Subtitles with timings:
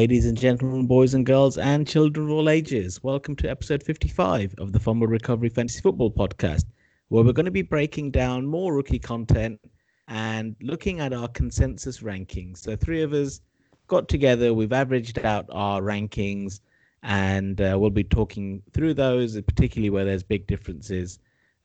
[0.00, 4.54] Ladies and gentlemen, boys and girls, and children of all ages, welcome to episode 55
[4.56, 6.64] of the Fumble Recovery Fantasy Football Podcast,
[7.08, 9.60] where we're going to be breaking down more rookie content
[10.08, 12.56] and looking at our consensus rankings.
[12.60, 13.42] So, three of us
[13.88, 16.60] got together, we've averaged out our rankings,
[17.02, 21.18] and uh, we'll be talking through those, particularly where there's big differences.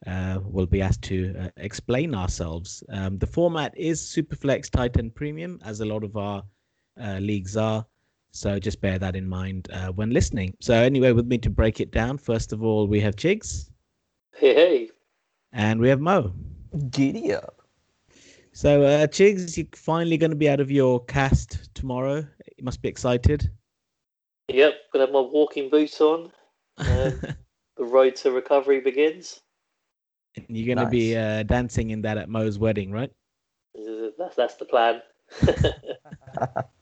[0.06, 2.84] Uh, we'll be asked to uh, explain ourselves.
[2.90, 6.42] Um, the format is Superflex Tight End Premium, as a lot of our
[7.02, 7.86] uh, leagues are.
[8.32, 10.54] So just bear that in mind uh, when listening.
[10.60, 13.70] So anyway, with me to break it down, first of all, we have Chigs.
[14.36, 14.90] Hey, hey.
[15.52, 16.34] And we have Mo.
[16.90, 17.62] Giddy up.
[18.52, 22.26] So uh, Chigs, you're finally going to be out of your cast tomorrow.
[22.56, 23.50] You must be excited.
[24.48, 26.32] Yep, gonna have my walking boots on.
[26.78, 27.20] Um,
[27.76, 29.40] the road to recovery begins.
[30.48, 30.90] You're going to nice.
[30.90, 33.10] be uh, dancing in that at Mo's wedding, right?
[34.18, 35.02] That's that's the plan.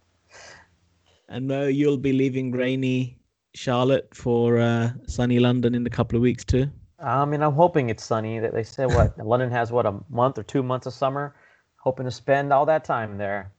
[1.29, 3.19] and Mo, you'll be leaving rainy
[3.55, 6.71] Charlotte for uh, sunny London in a couple of weeks too.
[6.99, 8.39] I mean, I'm hoping it's sunny.
[8.39, 11.35] That they said what London has what a month or two months of summer.
[11.77, 13.53] Hoping to spend all that time there.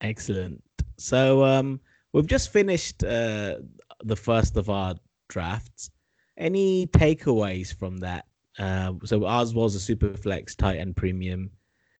[0.00, 0.62] Excellent.
[0.96, 1.80] So um,
[2.12, 3.56] we've just finished uh,
[4.02, 4.96] the first of our
[5.28, 5.90] drafts.
[6.36, 8.26] Any takeaways from that?
[8.58, 11.50] Uh, so ours was a super flex tight end premium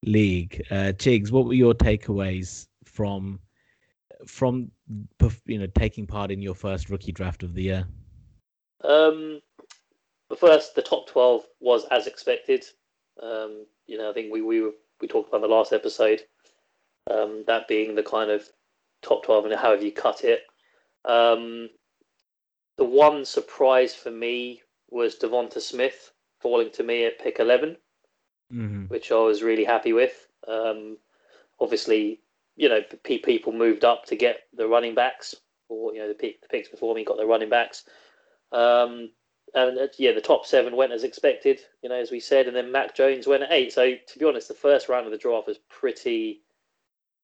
[0.04, 0.64] league.
[0.70, 3.38] Uh, Chigs, what were your takeaways from
[4.26, 4.70] from
[5.46, 7.86] you know taking part in your first rookie draft of the year?
[8.84, 9.40] Um,
[10.36, 12.64] first, the top twelve was as expected.
[13.22, 16.22] Um, you know, I think we we were, we talked about the last episode.
[17.10, 18.48] Um, that being the kind of
[19.02, 20.42] top twelve and however you cut it.
[21.04, 21.70] Um,
[22.76, 27.76] the one surprise for me was Devonta Smith falling to me at pick 11
[28.52, 28.84] mm-hmm.
[28.84, 30.28] which I was really happy with.
[30.46, 30.98] Um,
[31.60, 32.20] obviously,
[32.58, 35.34] you know, people moved up to get the running backs,
[35.68, 37.84] or you know, the, the picks before me got the running backs.
[38.50, 39.10] Um,
[39.54, 42.56] and uh, yeah, the top seven went as expected, you know, as we said, and
[42.56, 43.72] then Mac Jones went at eight.
[43.72, 46.42] So to be honest, the first round of the draft was pretty,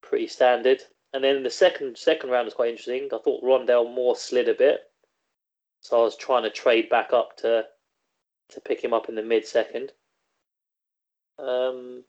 [0.03, 0.81] pretty standard.
[1.13, 3.09] And then the second second round was quite interesting.
[3.13, 4.83] I thought Rondale Moore slid a bit,
[5.81, 7.65] so I was trying to trade back up to
[8.51, 9.91] to pick him up in the mid second.
[11.41, 12.05] Um,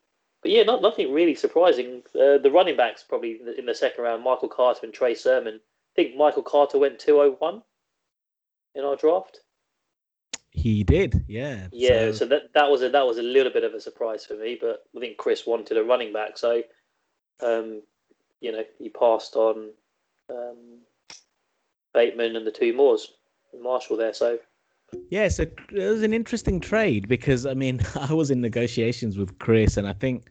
[0.45, 2.03] but yeah, not nothing really surprising.
[2.13, 5.55] Uh, the running backs probably in the second round, Michael Carter and Trey Sermon.
[5.55, 7.63] I think Michael Carter went 201
[8.75, 9.39] in our draft.
[10.51, 11.65] He did, yeah.
[11.71, 14.23] Yeah, so, so that that was a that was a little bit of a surprise
[14.23, 16.61] for me, but I think Chris wanted a running back, so
[17.41, 17.81] um,
[18.39, 19.71] you know, he passed on
[20.29, 20.81] um,
[21.91, 23.13] Bateman and the two Moores,
[23.59, 24.13] Marshall there.
[24.13, 24.37] So
[25.09, 29.39] yeah, so it was an interesting trade because I mean I was in negotiations with
[29.39, 30.27] Chris, and I think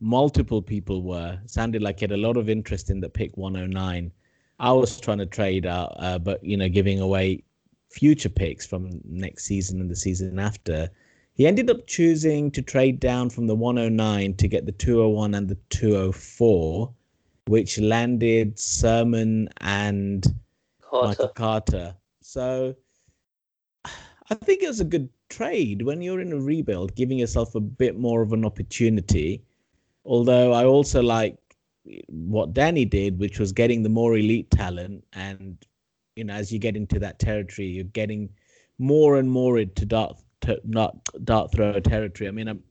[0.00, 1.38] multiple people were.
[1.46, 4.12] sounded like he had a lot of interest in the pick 109.
[4.58, 7.42] I was trying to trade out, uh, but you know, giving away
[7.90, 10.90] future picks from next season and the season after.
[11.34, 15.48] He ended up choosing to trade down from the 109 to get the 201 and
[15.48, 16.90] the 204,
[17.46, 20.26] which landed Sermon and
[20.80, 21.08] Carter.
[21.08, 21.94] Michael Carter.
[22.22, 22.74] So
[23.84, 27.60] I think it was a good trade when you're in a rebuild, giving yourself a
[27.60, 29.42] bit more of an opportunity
[30.06, 31.36] Although I also like
[32.08, 35.56] what Danny did, which was getting the more elite talent, and
[36.14, 38.28] you know, as you get into that territory, you're getting
[38.78, 42.28] more and more into dart, to, not dart throw territory.
[42.28, 42.62] I mean, I'm,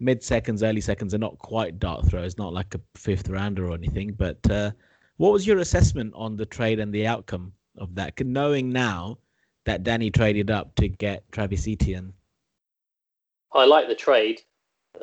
[0.00, 3.74] mid seconds, early seconds are not quite dart throws, not like a fifth rounder or
[3.74, 4.12] anything.
[4.12, 4.72] But uh,
[5.16, 8.18] what was your assessment on the trade and the outcome of that?
[8.24, 9.18] Knowing now
[9.64, 12.12] that Danny traded up to get Travis Etienne.
[13.52, 14.40] I like the trade.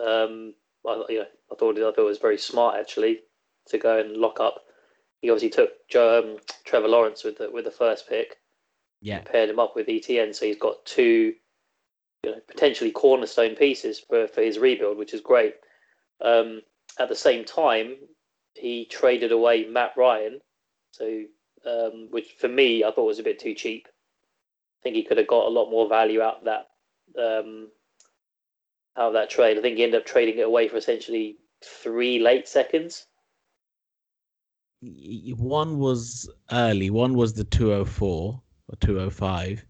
[0.03, 0.53] Um,
[1.09, 3.21] you know, I thought I thought it was very smart actually
[3.67, 4.61] to go and lock up.
[5.21, 8.37] He obviously took um, Trevor Lawrence with the with the first pick.
[9.01, 11.33] Yeah, paired him up with Etienne, so he's got two,
[12.23, 15.55] you know, potentially cornerstone pieces for for his rebuild, which is great.
[16.21, 16.61] Um,
[16.99, 17.95] at the same time,
[18.53, 20.39] he traded away Matt Ryan,
[20.91, 21.23] so
[21.65, 23.87] um, which for me I thought was a bit too cheap.
[23.87, 26.67] I think he could have got a lot more value out of that
[27.19, 27.69] um,
[28.97, 29.57] out of that trade.
[29.57, 33.07] I think he ended up trading it away for essentially three late seconds.
[34.81, 36.89] One was early.
[36.89, 39.65] One was the 204 or 205,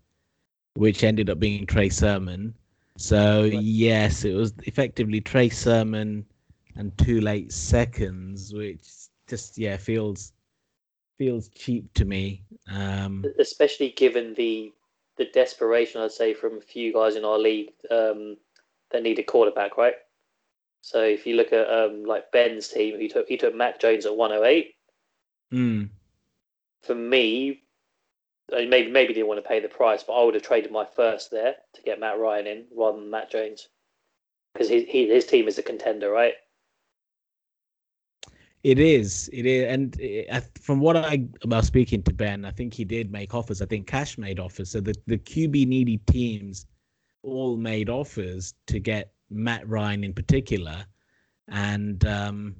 [0.75, 2.53] which ended up being Trey Sermon.
[2.97, 6.25] So yes, it was effectively Trey Sermon
[6.75, 8.87] and two late seconds, which
[9.27, 10.33] just yeah feels
[11.17, 12.43] feels cheap to me.
[12.71, 14.71] Um, Especially given the
[15.17, 18.37] the desperation, I'd say, from a few guys in our league um,
[18.91, 19.95] that need a quarterback, right?
[20.85, 24.05] So if you look at um, like Ben's team, he took he took Mac Jones
[24.05, 24.75] at 108.
[25.51, 25.89] Mm.
[26.83, 27.63] for me,
[28.51, 31.31] maybe maybe didn't want to pay the price, but I would have traded my first
[31.31, 33.67] there to get Matt Ryan in rather than Matt Jones
[34.53, 36.35] because he, he, his team is a contender, right?
[38.63, 39.99] It is, it is, and
[40.31, 43.59] uh, from what I about speaking to Ben, I think he did make offers.
[43.59, 46.67] I think Cash made offers, so the the QB needy teams
[47.23, 50.85] all made offers to get Matt Ryan in particular,
[51.47, 52.55] and um,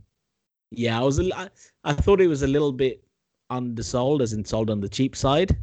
[0.72, 1.50] yeah, I was I,
[1.84, 3.04] I thought it was a little bit
[3.50, 5.58] undersold, as in sold on the cheap side.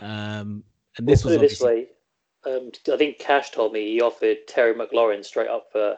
[0.00, 0.62] Um,
[0.96, 1.86] and this we'll was this way.
[2.46, 5.96] Um, I think Cash told me he offered Terry McLaurin straight up for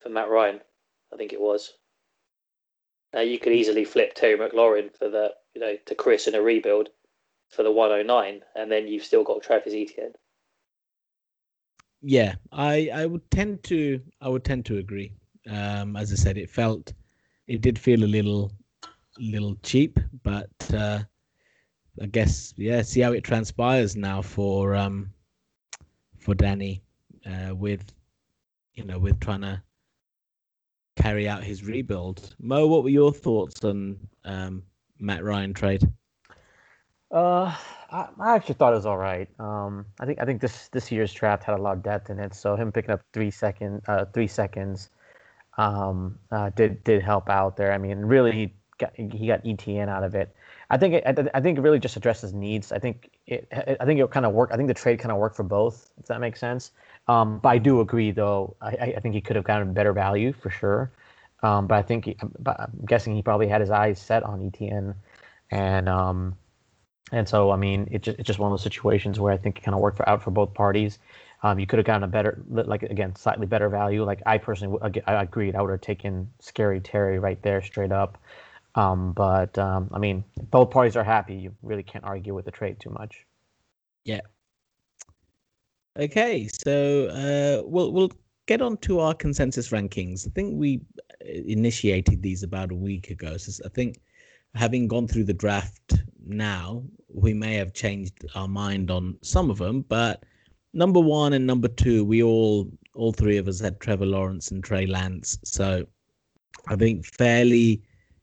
[0.00, 0.60] for Matt Ryan.
[1.12, 1.72] I think it was.
[3.12, 6.42] Now you could easily flip Terry McLaurin for the you know to Chris in a
[6.42, 6.88] rebuild
[7.50, 10.14] for the 109, and then you've still got Travis Etienne.
[12.08, 15.12] Yeah, I I would tend to I would tend to agree.
[15.50, 16.92] Um, as I said, it felt
[17.48, 18.52] it did feel a little
[19.18, 21.00] little cheap, but uh,
[22.00, 25.10] I guess yeah, see how it transpires now for um
[26.16, 26.80] for Danny
[27.26, 27.92] uh, with
[28.74, 29.60] you know with trying to
[30.94, 32.36] carry out his rebuild.
[32.38, 34.62] Mo, what were your thoughts on um,
[35.00, 35.82] Matt Ryan trade?
[37.10, 37.52] Uh,
[37.90, 39.28] I, I actually thought it was all right.
[39.38, 42.18] Um, I think I think this this year's draft had a lot of depth in
[42.18, 44.90] it, so him picking up three second uh, three seconds
[45.58, 47.72] um, uh, did did help out there.
[47.72, 50.34] I mean, really he got he got Etienne out of it.
[50.68, 52.72] I think it, I think it really just addresses needs.
[52.72, 54.52] I think it I think it kind of worked.
[54.52, 56.72] I think the trade kind of worked for both, if that makes sense.
[57.08, 58.56] Um, but I do agree, though.
[58.60, 60.90] I, I think he could have gotten better value for sure.
[61.42, 64.94] Um, but I think, he, I'm guessing he probably had his eyes set on Etienne,
[65.52, 66.36] and um,
[67.12, 69.58] and so I mean, it just, it's just one of those situations where I think
[69.58, 70.98] it kind of worked for, out for both parties.
[71.42, 74.04] Um, you could have gotten a better, like again, slightly better value.
[74.04, 78.18] Like I personally, I agreed, I would have taken Scary Terry right there, straight up.
[78.74, 81.34] Um, but um, I mean, both parties are happy.
[81.34, 83.24] You really can't argue with the trade too much.
[84.04, 84.20] Yeah,
[85.98, 88.10] Okay, so uh, we'll we'll
[88.46, 90.26] get on to our consensus rankings.
[90.26, 90.82] I think we
[91.22, 93.38] uh, initiated these about a week ago.
[93.38, 94.00] So I think
[94.54, 95.94] having gone through the draft
[96.26, 99.82] now, we may have changed our mind on some of them.
[99.88, 100.24] But
[100.72, 104.64] number one and number two, we all all three of us had Trevor Lawrence and
[104.64, 105.38] Trey Lance.
[105.44, 105.86] So
[106.68, 107.82] I think fairly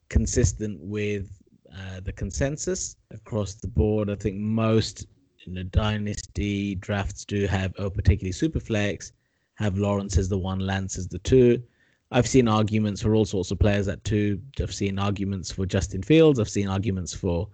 [0.10, 1.30] consistent with
[1.72, 4.10] uh, the consensus across the board.
[4.10, 5.08] I think most
[5.46, 9.12] in the dynasty drafts do have, or particularly superflex,
[9.56, 11.62] have Lawrence as the one, Lance as the two.
[12.12, 14.40] I've seen arguments for all sorts of players at two.
[14.62, 16.40] I've seen arguments for Justin Fields.
[16.40, 17.50] I've seen arguments for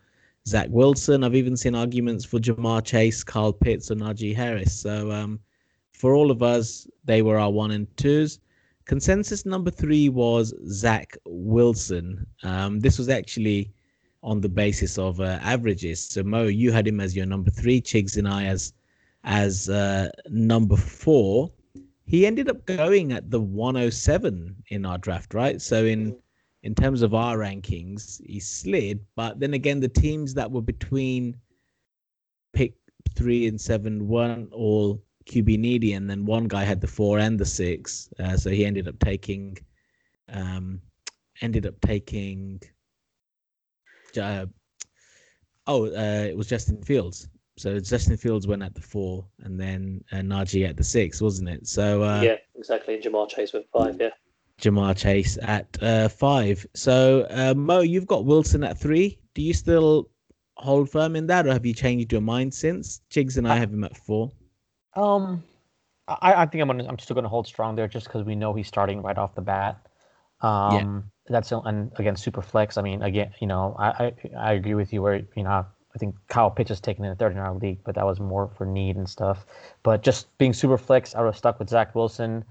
[0.49, 1.23] Zach Wilson.
[1.23, 4.75] I've even seen arguments for Ja'Marr Chase, Kyle Pitts, or Najee Harris.
[4.75, 5.39] So um,
[5.93, 8.39] for all of us, they were our one and twos.
[8.85, 12.25] Consensus number three was Zach Wilson.
[12.41, 13.71] Um, this was actually
[14.23, 16.03] on the basis of uh, averages.
[16.09, 18.73] So Mo, you had him as your number three, Chigs and I as
[19.23, 21.51] as uh, number four.
[22.05, 25.61] He ended up going at the 107 in our draft, right?
[25.61, 26.17] So in
[26.63, 29.05] in terms of our rankings, he slid.
[29.15, 31.37] But then again, the teams that were between
[32.53, 32.75] pick
[33.15, 37.39] three and seven weren't all QB needy, and then one guy had the four and
[37.39, 39.57] the six, uh, so he ended up taking
[40.29, 40.81] um,
[41.41, 42.61] ended up taking
[44.19, 44.45] uh,
[45.67, 47.29] oh, uh, it was Justin Fields.
[47.57, 51.49] So Justin Fields went at the four, and then uh, Najee at the six, wasn't
[51.49, 51.67] it?
[51.67, 52.95] So uh, yeah, exactly.
[52.95, 54.09] And Ja'Marr Chase with five, yeah.
[54.59, 56.65] Ja'Marr Chase at uh, five.
[56.75, 59.19] So uh, Mo, you've got Wilson at three.
[59.33, 60.09] Do you still
[60.55, 63.01] hold firm in that, or have you changed your mind since?
[63.11, 64.31] Chigs and I have him at four.
[64.95, 65.43] Um,
[66.07, 68.53] I, I think I'm gonna, I'm still gonna hold strong there, just because we know
[68.53, 69.79] he's starting right off the bat.
[70.41, 72.77] Um, yeah that's and again super flex.
[72.77, 75.97] I mean, again, you know, I, I, I agree with you where you know I
[75.97, 78.49] think Kyle Pitts is taken in the third in our league, but that was more
[78.57, 79.45] for need and stuff.
[79.83, 82.43] But just being super flex, I was stuck with Zach Wilson.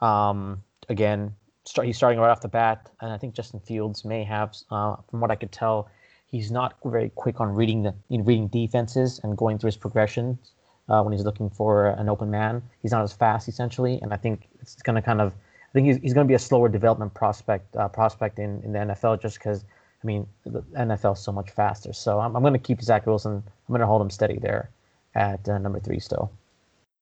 [0.00, 4.24] Um, again, start, he's starting right off the bat, and I think Justin Fields may
[4.24, 5.88] have, uh, from what I could tell,
[6.26, 10.52] he's not very quick on reading the know, reading defenses and going through his progressions
[10.88, 12.62] uh, when he's looking for an open man.
[12.80, 15.86] He's not as fast essentially, and I think it's going to kind of I think
[15.86, 19.22] he's, he's going to be a slower development prospect uh, prospect in, in the NFL
[19.22, 19.64] just because
[20.02, 21.92] I mean the NFL is so much faster.
[21.92, 23.32] So I'm, I'm going to keep Zach Wilson.
[23.32, 24.70] I'm going to hold him steady there
[25.14, 26.32] at uh, number three still.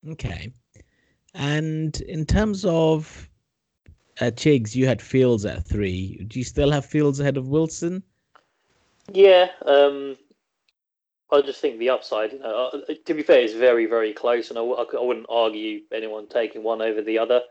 [0.09, 0.53] Okay,
[1.35, 3.30] and in terms of
[4.21, 6.25] uh, Chigs, you had Fields at three.
[6.29, 8.03] Do you still have Fields ahead of Wilson?
[9.13, 10.17] Yeah, um,
[11.31, 12.33] I just think the upside.
[12.33, 15.81] You know, uh, to be fair, is very very close, and I, I wouldn't argue
[15.93, 17.43] anyone taking one over the other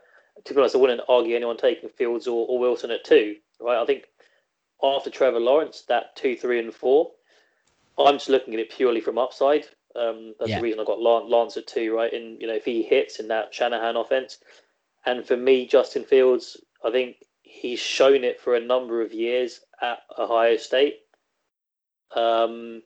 [0.44, 3.36] to be honest, I wouldn't argue anyone taking Fields or, or Wilson at two.
[3.60, 4.04] Right, I think
[4.82, 7.10] after Trevor Lawrence, that two, three, and four
[7.98, 9.66] I'm just looking at it purely from upside.
[9.94, 10.58] Um, that's Yeah.
[10.58, 12.12] the reason I got Lance, Lance at two, right?
[12.12, 14.38] And you know, if he hits in that Shanahan offense,
[15.06, 19.60] and for me, Justin Fields, I think he's shown it for a number of years
[19.80, 21.00] at Ohio State.
[22.14, 22.82] Um,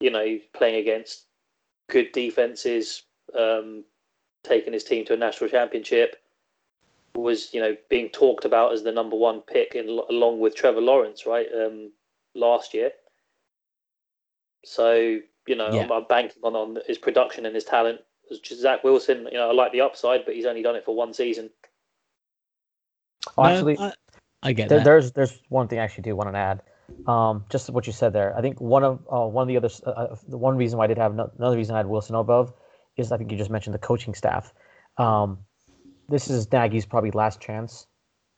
[0.00, 1.24] you know, playing against
[1.88, 3.02] good defenses,
[3.38, 3.84] um,
[4.44, 6.16] taking his team to a national championship,
[7.14, 10.80] was you know being talked about as the number one pick in, along with Trevor
[10.80, 11.48] Lawrence, right?
[11.54, 11.92] Um,
[12.34, 12.92] last year.
[14.64, 15.82] So you know, Yeah.
[15.82, 18.00] I'm, I'm banking on on his production and his talent.
[18.44, 21.12] Zach Wilson, you know, I like the upside, but he's only done it for one
[21.12, 21.50] season.
[23.36, 23.92] Oh, No, actually, I,
[24.42, 24.84] I get There, that.
[24.84, 26.62] there's there's one thing I actually do want to add.
[27.06, 28.36] Um, just what you said there.
[28.36, 30.84] I think one of uh, one of the other uh, uh, the one reason why
[30.84, 32.52] I did have no, another reason I had Wilson above
[32.96, 34.52] is I think you just mentioned the coaching staff.
[34.96, 35.38] Um,
[36.08, 37.86] this is Nagy's probably last chance,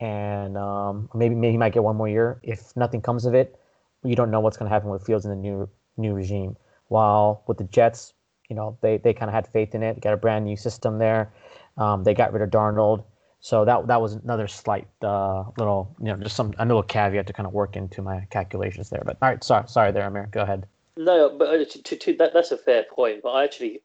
[0.01, 2.41] and um, maybe maybe he might get one more year.
[2.43, 3.59] If nothing comes of it,
[4.03, 6.57] you don't know what's going to happen with Fields in the new new regime.
[6.89, 8.13] While with the Jets,
[8.51, 10.01] you know they they kind of had faith in it.
[10.01, 11.33] Got a brand new system there.
[11.79, 13.05] Um, they got rid of Darnold.
[13.41, 17.27] So that that was another slight uh, little, you know, just some a little caveat
[17.29, 19.03] to kind of work into my calculations there.
[19.03, 20.29] But all right, sorry, sorry there, Amir.
[20.31, 20.67] Go ahead.
[20.97, 23.23] No, but uh, to, to, to that that's a fair point.
[23.23, 23.81] But I actually,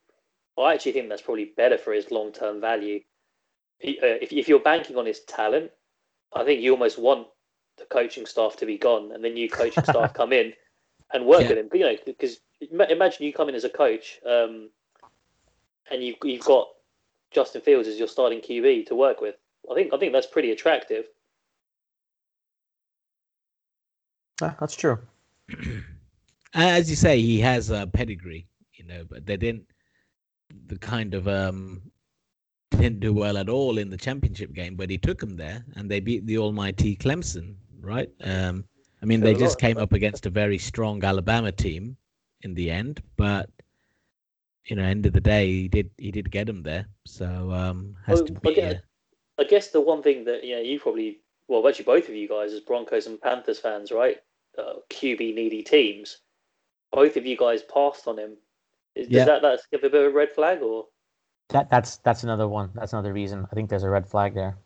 [0.57, 2.99] I actually think that's probably better for his long term value.
[3.81, 5.71] Uh, If if you're banking on his talent,
[6.35, 7.27] I think you almost want
[7.77, 10.51] the coaching staff to be gone and the new coaching staff come in
[11.13, 11.49] and work Yeah.
[11.49, 11.67] with him.
[11.69, 14.69] But, you know, because imagine you come in as a coach, um,
[15.91, 16.67] and you've you've got
[17.31, 19.35] Justin Fields as your starting QB to work with.
[19.69, 21.05] I think I think that's pretty attractive.
[24.41, 24.99] Ah, that's true.
[26.53, 29.65] as you say, he has a pedigree, you know, but they didn't
[30.67, 31.81] the kind of um
[32.71, 35.89] didn't do well at all in the championship game, but he took them there and
[35.89, 38.09] they beat the almighty Clemson, right?
[38.23, 38.65] Um
[39.01, 41.97] I mean they just came up against a very strong Alabama team
[42.45, 43.49] in the end, but
[44.65, 46.85] you know, end of the day he did he did get him there.
[47.05, 48.79] So um has Oh, to I be get- uh,
[49.37, 52.27] I guess the one thing that you know you probably well actually both of you
[52.29, 54.17] guys as Broncos and Panthers fans, right?
[54.57, 56.21] Uh, QB needy teams.
[56.91, 58.37] Both of you guys passed on him.
[58.95, 59.19] Is, Yeah.
[59.19, 60.85] Does that that's give a bit of a red flag or?
[61.49, 62.71] That that's that's another one.
[62.73, 63.45] That's another reason.
[63.51, 64.57] I think there's a red flag there.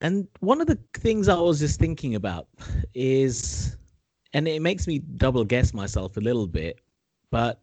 [0.00, 2.48] And one of the things I was just thinking about
[2.94, 3.76] is,
[4.34, 6.80] and it makes me double guess myself a little bit,
[7.30, 7.62] but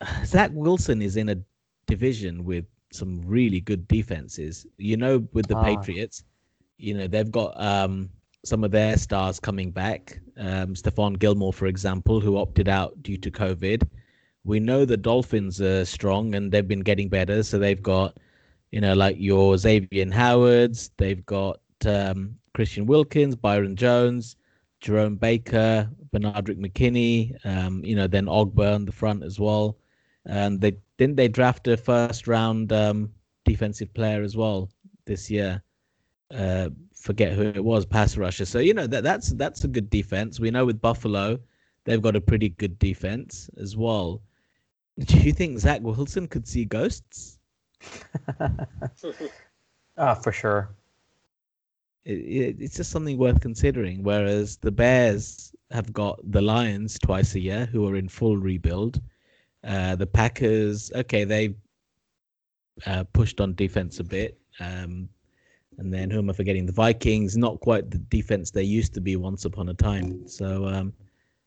[0.24, 1.36] Zach Wilson is in a
[1.86, 4.66] division with some really good defenses.
[4.78, 5.64] You know, with the Ah.
[5.64, 6.24] Patriots,
[6.78, 8.10] you know, they've got um,
[8.44, 10.20] some of their stars coming back.
[10.36, 13.82] Um, Stephon Gilmore, for example, who opted out due to COVID.
[14.44, 17.42] We know the Dolphins are strong and they've been getting better.
[17.42, 18.18] So they've got
[18.74, 20.90] you know, like your Xavier Howards.
[20.96, 24.34] They've got um, Christian Wilkins, Byron Jones,
[24.84, 27.34] Jerome Baker, Benardrick McKinney.
[27.46, 29.78] Um, you know, then Ogbah on the front as well.
[30.26, 33.10] And they didn't they draft a first round um,
[33.46, 34.68] defensive player as well
[35.06, 35.62] this year.
[36.30, 38.44] Uh, forget who it was, pass rusher.
[38.44, 40.38] So you know that that's that's a good defense.
[40.38, 41.38] We know with Buffalo,
[41.84, 44.20] they've got a pretty good defense as well.
[44.98, 47.38] Do you think Zach Wilson could see ghosts?
[49.96, 50.74] Ah, for sure.
[52.04, 54.02] It, it, it's just something worth considering.
[54.02, 59.00] Whereas the Bears have got the Lions twice a year, who are in full rebuild.
[59.62, 61.54] Uh, the Packers, okay, they
[62.86, 64.38] uh, pushed on defense a bit.
[64.60, 65.08] Um,
[65.78, 66.66] and then who am I forgetting?
[66.66, 70.28] The Vikings, not quite the defense they used to be once upon a time.
[70.28, 70.92] So um,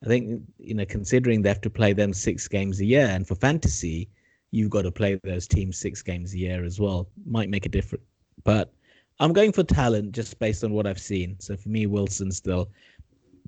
[0.04, 3.28] I think you know, considering they have to play them six games a year, and
[3.28, 4.10] for fantasy,
[4.52, 7.08] you've got to play those teams six games a year as well.
[7.26, 8.04] Might make a difference,
[8.44, 8.74] but
[9.20, 11.40] I'm going for talent just based on what I've seen.
[11.40, 12.70] So for me, Wilson still.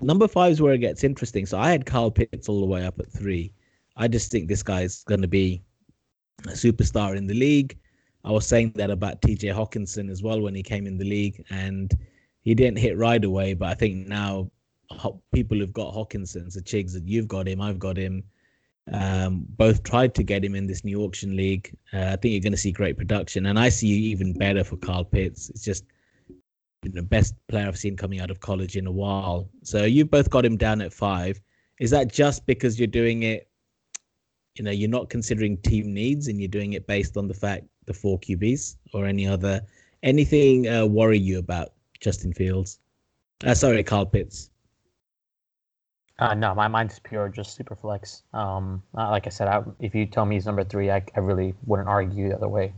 [0.00, 1.46] Number five is where it gets interesting.
[1.46, 3.52] So I had Kyle Pitts all the way up at three.
[3.96, 5.62] I just think this guy's going to be
[6.46, 7.78] a superstar in the league.
[8.24, 11.44] I was saying that about TJ Hockenson as well when he came in the league,
[11.50, 11.96] and
[12.42, 13.54] he didn't hit right away.
[13.54, 14.50] But I think now
[15.32, 18.24] people who've got Hockenson, so Chigs, that you've got him, I've got him.
[18.92, 21.76] Um, both tried to get him in this new auction league.
[21.92, 24.76] Uh, I think you're going to see great production, and I see even better for
[24.76, 25.48] Kyle Pitts.
[25.50, 25.84] It's just
[26.82, 29.48] the best player I've seen coming out of college in a while.
[29.62, 31.40] So you've both got him down at five.
[31.78, 33.48] Is that just because you're doing it?
[34.56, 37.66] You know, you're not considering team needs, and you're doing it based on the fact
[37.86, 39.62] the four QBs or any other
[40.02, 42.78] anything uh, worry you about Justin Fields?
[43.44, 44.50] Uh, sorry, Kyle Pitts.
[46.20, 48.22] Uh, no, my mind's pure, just super flex.
[48.34, 51.20] Um, uh, like I said, I, if you tell me he's number three, I, I
[51.20, 52.74] really wouldn't argue the other way.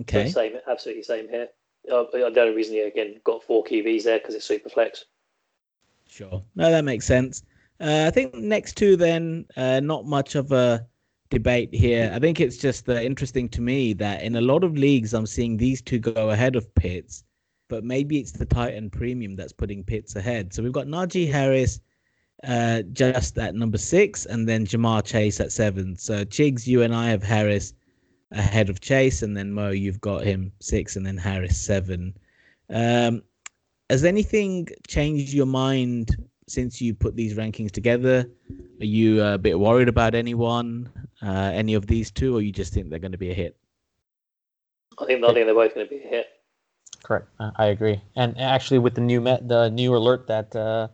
[0.00, 0.30] Okay.
[0.30, 1.48] Same, absolutely same here.
[1.92, 5.04] Uh, the only reason he again got four QBs there because it's super flex.
[6.08, 6.42] Sure.
[6.56, 7.42] No, that makes sense.
[7.80, 10.86] Uh, I think next two, then, uh, not much of a
[11.30, 12.10] debate here.
[12.14, 15.26] I think it's just uh, interesting to me that in a lot of leagues, I'm
[15.26, 17.24] seeing these two go ahead of Pitts,
[17.68, 20.54] but maybe it's the Tight End Premium that's putting Pitts ahead.
[20.54, 21.80] So we've got Najee Harris
[22.46, 25.96] uh, just at number six, and then Ja'Marr Chase at seven.
[25.96, 27.74] So Chigs, you and I have Harris
[28.32, 32.16] ahead of Chase, and then Mo, you've got him six, and then Harris seven.
[32.70, 33.22] Um,
[33.90, 36.14] has anything changed your mind
[36.46, 38.26] since you put these rankings together?
[38.80, 40.90] Are you a bit worried about anyone,
[41.22, 43.56] uh, any of these two, or you just think they're going to be a hit?
[45.00, 46.26] I think I think they're both going to be a hit.
[47.02, 47.28] Correct.
[47.56, 48.00] I agree.
[48.16, 50.88] And actually, with the new met, the new alert that uh,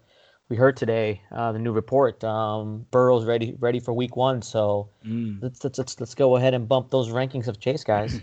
[0.48, 4.42] we heard today, uh, the new report, um, Burrow's ready ready for Week One.
[4.42, 5.38] So mm.
[5.42, 8.20] let's, let's let's let's go ahead and bump those rankings of Chase guys.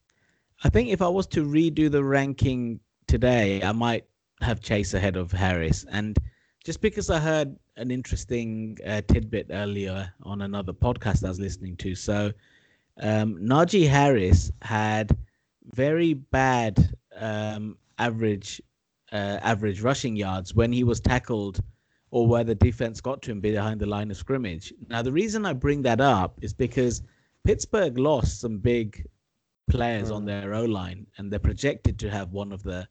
[0.64, 4.04] I think if I was to redo the ranking today, I might
[4.40, 5.84] have Chase ahead of Harris.
[5.90, 6.18] And
[6.64, 11.76] just because I heard an interesting uh, tidbit earlier on another podcast I was listening
[11.76, 11.94] to.
[11.94, 12.32] So,
[13.00, 15.16] um, Najee Harris had
[15.74, 18.60] very bad um, average
[19.12, 21.62] uh, average rushing yards when he was tackled
[22.10, 24.72] or where the defense got to him behind the line of scrimmage.
[24.88, 27.02] Now, the reason I bring that up is because
[27.44, 29.06] Pittsburgh lost some big
[29.68, 30.16] players mm.
[30.16, 32.88] on their O line, and they're projected to have one of the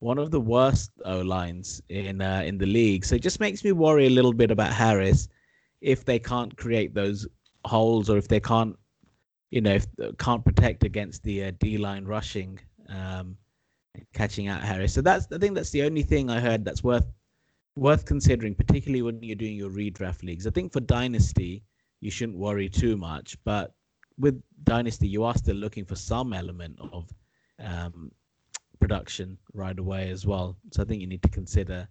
[0.00, 3.04] one of the worst O lines in uh, in the league.
[3.04, 5.28] So it just makes me worry a little bit about Harris
[5.80, 7.26] if they can't create those
[7.64, 8.76] holes or if they can't,
[9.50, 9.86] you know, if
[10.18, 12.58] can't protect against the uh, D line rushing,
[12.88, 13.36] um,
[14.12, 14.94] catching out Harris.
[14.94, 17.06] So that's I think that's the only thing I heard that's worth
[17.76, 20.46] worth considering, particularly when you're doing your redraft leagues.
[20.46, 21.62] I think for dynasty
[22.00, 23.74] you shouldn't worry too much, but
[24.18, 27.10] with dynasty you are still looking for some element of
[27.58, 28.10] um,
[28.80, 30.56] production right away as well.
[30.72, 31.88] So I think you need to consider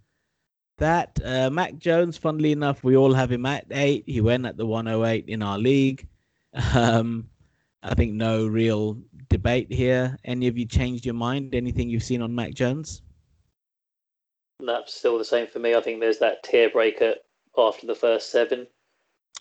[0.78, 1.20] that.
[1.24, 4.04] Uh, Mac Jones, funnily enough, we all have him at eight.
[4.06, 6.08] He went at the 108 in our league.
[6.74, 7.28] Um,
[7.86, 8.98] I think no real
[9.30, 10.17] debate here.
[10.26, 11.54] Any of you changed your mind?
[11.54, 13.04] Anything you've seen on Mac Jones?
[14.60, 15.76] That's still the same for me.
[15.76, 17.13] I think there's that tier breaker
[17.58, 18.65] after the first seven.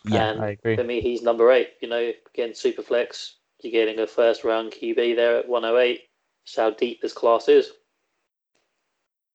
[0.07, 0.76] Yeah, and I agree.
[0.76, 1.70] For me, he's number eight.
[1.80, 3.37] You know, again, super flex.
[3.62, 6.00] You're getting a first round QB there at 108
[6.44, 7.72] It's how deep this class is.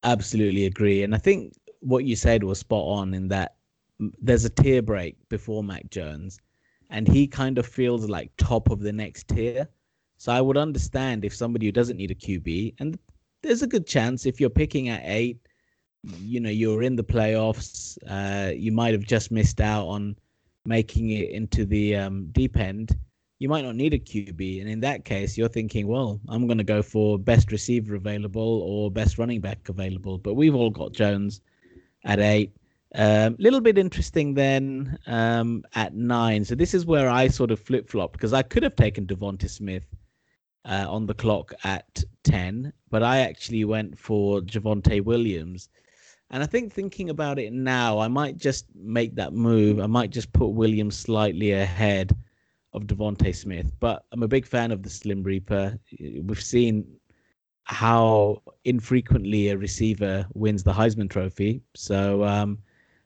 [0.03, 1.01] Absolutely agree.
[1.01, 3.55] And I think what you said was spot on in that
[4.21, 6.39] there's a tier break before Mac Jones,
[6.89, 9.67] and he kind of feels like top of the next tier.
[10.17, 12.97] So I would understand if somebody who doesn't need a QB, and
[13.41, 15.39] there's a good chance if you're picking at eight,
[16.19, 20.15] you know, you're in the playoffs, uh, you might have just missed out on
[20.65, 22.97] making it into the um, deep end
[23.39, 24.61] you might not need a QB.
[24.61, 28.61] And in that case, you're thinking, well, I'm going to go for best receiver available
[28.61, 30.17] or best running back available.
[30.17, 31.41] But we've all got Jones
[32.03, 32.51] at eight.
[32.95, 36.43] A um, little bit interesting then um, at nine.
[36.43, 39.47] So this is where I sort of flip flop because I could have taken Devonta
[39.47, 39.85] Smith
[40.65, 45.69] uh, on the clock at 10, but I actually went for Javonte Williams.
[46.31, 49.79] And I think thinking about it now, I might just make that move.
[49.79, 52.15] I might just put Williams slightly ahead
[52.73, 55.79] of Devonta Smith, but I'm a big fan of the Slim Reaper.
[55.99, 56.85] We've seen
[57.63, 61.61] how infrequently a receiver wins the Heisman Trophy.
[61.75, 62.59] So, um,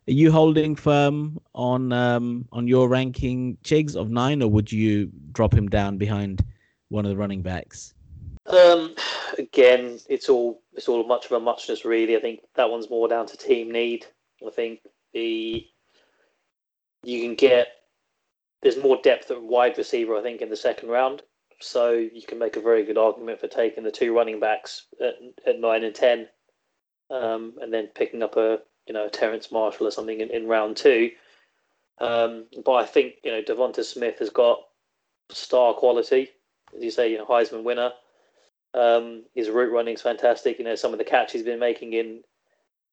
[0.08, 5.10] are you holding firm on um, on your ranking, Chigs, of nine, or would you
[5.32, 6.44] drop him down behind
[6.90, 7.94] one of the running backs?
[8.48, 8.96] Um,
[9.38, 12.18] again, it's all it's all much of a muchness, really.
[12.18, 14.06] I think that one's more down to team need.
[14.46, 14.82] I think
[15.14, 15.66] the
[17.04, 17.68] you can get
[18.62, 21.22] there's more depth at wide receiver, I think, in the second round.
[21.62, 25.14] So you can make a very good argument for taking the two running backs at,
[25.48, 26.28] at nine and ten,
[27.10, 30.48] um, and then picking up a you know a Terrace Marshall or something in, in
[30.48, 31.12] round two.
[32.00, 34.60] Um, but I think you know Devonta Smith has got
[35.30, 36.30] star quality,
[36.76, 37.92] as you say, you know Heisman winner.
[38.74, 40.58] Um, his route running is fantastic.
[40.58, 42.24] You know some of the catches he's been making in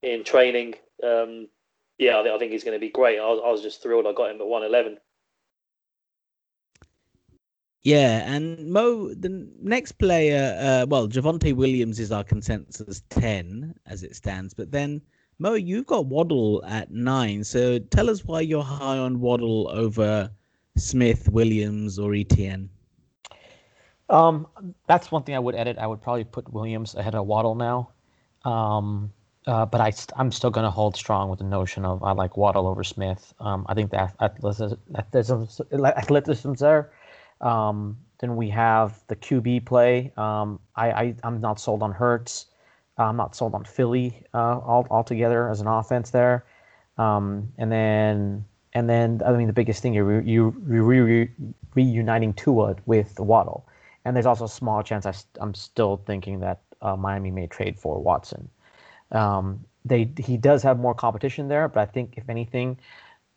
[0.02, 0.74] in training.
[1.02, 1.48] Um,
[1.98, 3.18] yeah, I, I think he's going to be great.
[3.18, 4.98] I was, I was just thrilled I got him at one eleven.
[7.82, 14.02] Yeah, and Mo, the next player, uh, well, Javonte Williams is our consensus 10 as
[14.02, 15.00] it stands, but then
[15.40, 17.42] Mo, you've got Waddle at nine.
[17.44, 20.30] So tell us why you're high on Waddle over
[20.76, 22.68] Smith, Williams, or Etienne.
[24.10, 24.46] Um,
[24.86, 25.78] that's one thing I would edit.
[25.78, 27.88] I would probably put Williams ahead of Waddle now.
[28.44, 29.10] Um,
[29.46, 32.36] uh, but I, I'm still going to hold strong with the notion of I like
[32.36, 33.32] Waddle over Smith.
[33.40, 36.92] Um, I think that athleticism's there.
[37.40, 40.12] Um, then we have the QB play.
[40.18, 42.44] Um, I, I am not sold on Hurts.
[43.04, 46.44] I'm not sold on Philly uh, all, altogether as an offense there.
[46.98, 51.30] Um, and then and then I mean the biggest thing you're you re, re, re,
[51.74, 53.66] reuniting Tua with Waddle,
[54.04, 57.78] and there's also a small chance I, I'm still thinking that uh, Miami may trade
[57.78, 58.48] for Watson.
[59.12, 62.78] Um, they he does have more competition there, but I think if anything,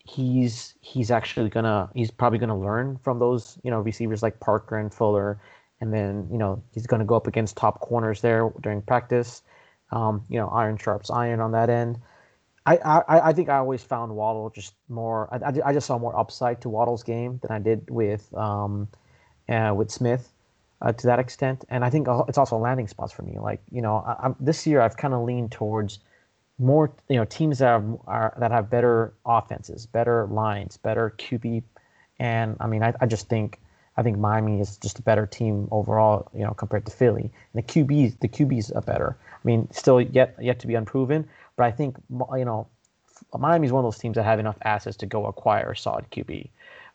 [0.04, 4.76] he's he's actually gonna he's probably gonna learn from those you know receivers like Parker
[4.78, 5.40] and Fuller,
[5.80, 9.42] and then you know he's gonna go up against top corners there during practice.
[9.92, 11.98] Um, you know, iron sharps iron on that end.
[12.66, 15.28] I, I, I think I always found Waddle just more.
[15.30, 18.88] I, I just saw more upside to Waddle's game than I did with um,
[19.48, 20.32] uh, with Smith
[20.80, 21.64] uh, to that extent.
[21.68, 23.38] And I think it's also landing spots for me.
[23.38, 25.98] Like you know, I, am this year I've kind of leaned towards
[26.58, 31.62] more you know teams that have are, that have better offenses, better lines, better QB.
[32.18, 33.60] And I mean, I, I just think
[33.96, 37.30] I think Miami is just a better team overall, you know, compared to Philly.
[37.52, 39.16] And the QBs, the QBs are better.
[39.32, 42.66] I mean, still yet yet to be unproven, but I think you know,
[43.38, 46.50] Miami's one of those teams that have enough assets to go acquire a solid QB.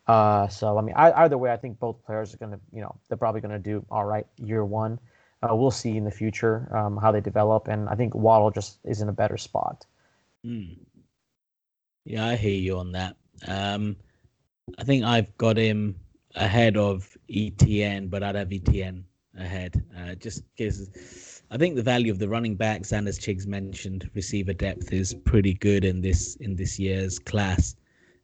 [0.07, 2.81] Uh, so I mean, I, either way, I think both players are going to, you
[2.81, 4.99] know, they're probably going to do all right year one.
[5.41, 8.79] Uh, we'll see in the future um, how they develop, and I think Waddle just
[8.83, 9.85] is in a better spot.
[10.45, 10.79] Mm.
[12.03, 13.15] Yeah, I hear you on that.
[13.47, 13.95] Um,
[14.77, 15.95] I think I've got him
[16.39, 19.03] ahead of Etienne, but I'd have Etienne
[19.37, 19.83] ahead.
[19.97, 24.09] Uh, just because I think the value of the running backs and as Chigs mentioned,
[24.15, 27.75] receiver depth is pretty good in this in this year's class.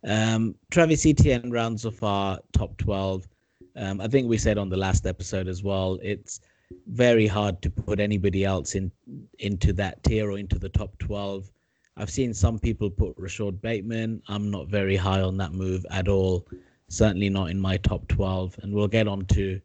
[0.07, 3.27] Um, Travis Etienne rounds off our top twelve.
[3.75, 5.99] Um, I think we said on the last episode as well.
[6.01, 6.39] It's
[6.87, 8.91] very hard to put anybody else in
[9.39, 11.51] into that tier or into the top twelve.
[11.97, 14.21] I've seen some people put Rashod Bateman.
[14.27, 16.45] I'm not very high on that move at all
[16.95, 18.59] certainly not in my top 12.
[18.61, 19.59] And we'll get on to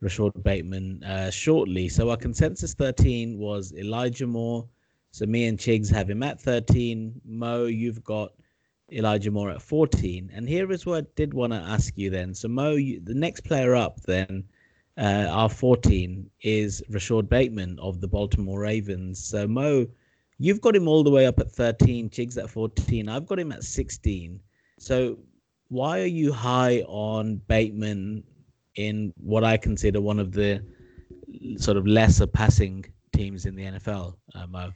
[0.00, 1.88] Rashod Bateman uh, shortly.
[1.88, 4.66] So our consensus 13 was Elijah Moore.
[5.10, 7.20] So me and Chigs have him at 13.
[7.24, 8.32] Mo, you've got
[8.92, 10.30] Elijah Moore at 14.
[10.32, 12.34] And here is what I did want to ask you then.
[12.34, 14.44] So Mo, you, the next player up then,
[14.96, 19.22] uh, our 14 is Rashod Bateman of the Baltimore Ravens.
[19.22, 19.86] So Mo,
[20.38, 22.10] you've got him all the way up at 13.
[22.10, 23.08] Chigs at 14.
[23.08, 24.40] I've got him at 16.
[24.78, 25.18] So
[25.68, 28.24] why are you high on Bateman
[28.74, 30.62] in what I consider one of the
[31.56, 34.70] sort of lesser passing teams in the NFL, uh?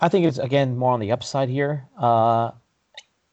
[0.00, 1.86] I think it's again more on the upside here.
[1.96, 2.50] Uh,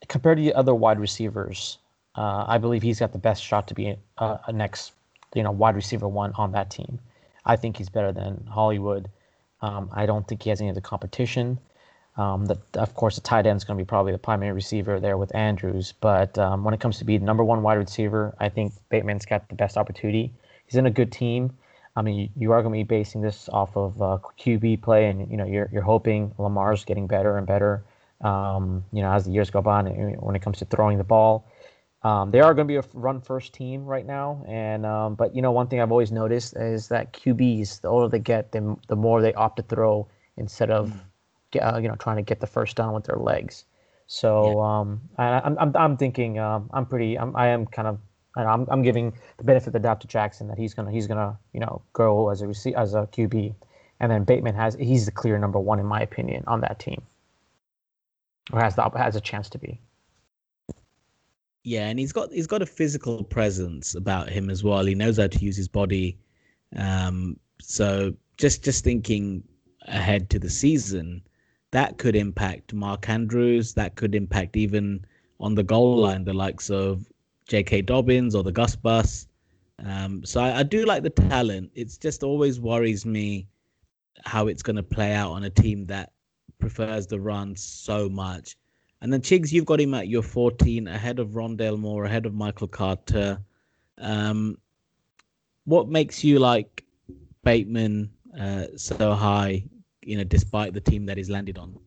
[0.07, 1.79] compared to the other wide receivers,
[2.15, 4.93] uh, I believe he's got the best shot to be a, a, next,
[5.33, 6.99] you know, wide receiver one on that team.
[7.45, 9.09] I think he's better than Hollywood.
[9.61, 11.59] Um, I don't think he has any of the competition.
[12.19, 15.15] Um, of course, the tight end is going to be probably the primary receiver there
[15.15, 15.93] with Andrews.
[16.01, 19.25] But um, when it comes to be the number one wide receiver, I think Bateman's
[19.25, 20.33] got the best opportunity.
[20.65, 21.57] He's in a good team.
[21.95, 25.07] I mean, you, you are going to be basing this off of uh, QB play,
[25.07, 27.85] and you know you're you're hoping Lamar's getting better and better.
[28.19, 31.49] Um, you know, as the years go by, when it comes to throwing the ball,
[32.03, 34.43] um, they are going to be a run first team right now.
[34.45, 38.09] And um, but you know, one thing I've always noticed is that QBs, the older
[38.09, 40.05] they get, the the more they opt to throw
[40.35, 40.99] instead of mm
[41.55, 43.65] uh, you know, trying to get the first down with their legs.
[44.07, 44.79] So yeah.
[44.79, 47.99] um, I, am I'm, I'm thinking um, I'm pretty I'm, I am kind of
[48.35, 51.37] I'm, I'm giving the benefit of the doubt to Jackson that he's gonna he's gonna
[51.53, 53.53] you know grow as a rec- as a QB,
[53.99, 57.01] and then Bateman has he's the clear number one in my opinion on that team,
[58.51, 59.79] or has the has a chance to be.
[61.63, 64.85] Yeah, and he's got he's got a physical presence about him as well.
[64.85, 66.17] He knows how to use his body.
[66.75, 69.43] Um, so just just thinking
[69.83, 71.21] ahead to the season,
[71.71, 73.73] that could impact Mark Andrews.
[73.73, 75.05] That could impact even
[75.39, 77.05] on the goal line the likes of
[77.47, 77.83] J.K.
[77.83, 79.27] Dobbins or the Gus Bus.
[79.85, 81.71] Um, so I, I, do like the talent.
[81.73, 83.47] It's just always worries me
[84.25, 86.11] how it's going to play out on a team that
[86.59, 88.57] prefers the run so much.
[89.01, 92.33] And then Chigs, you've got him at your 14, ahead of Rondale Moore, ahead of
[92.33, 93.39] Michael Carter.
[93.97, 94.57] Um,
[95.63, 96.83] what makes you like
[97.43, 99.63] Bateman uh, so high
[100.09, 101.77] you know, despite the team that he's landed on?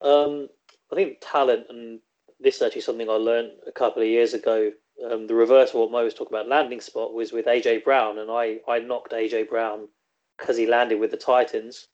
[0.00, 0.48] Um,
[0.92, 1.98] I think talent, and
[2.38, 4.70] this is actually something I learned a couple of years ago.
[5.04, 8.18] Um, the reverse of what Mo was talking about, landing spot, was with AJ Brown,
[8.18, 9.88] and I I knocked AJ Brown
[10.36, 11.88] because he landed with the Titans.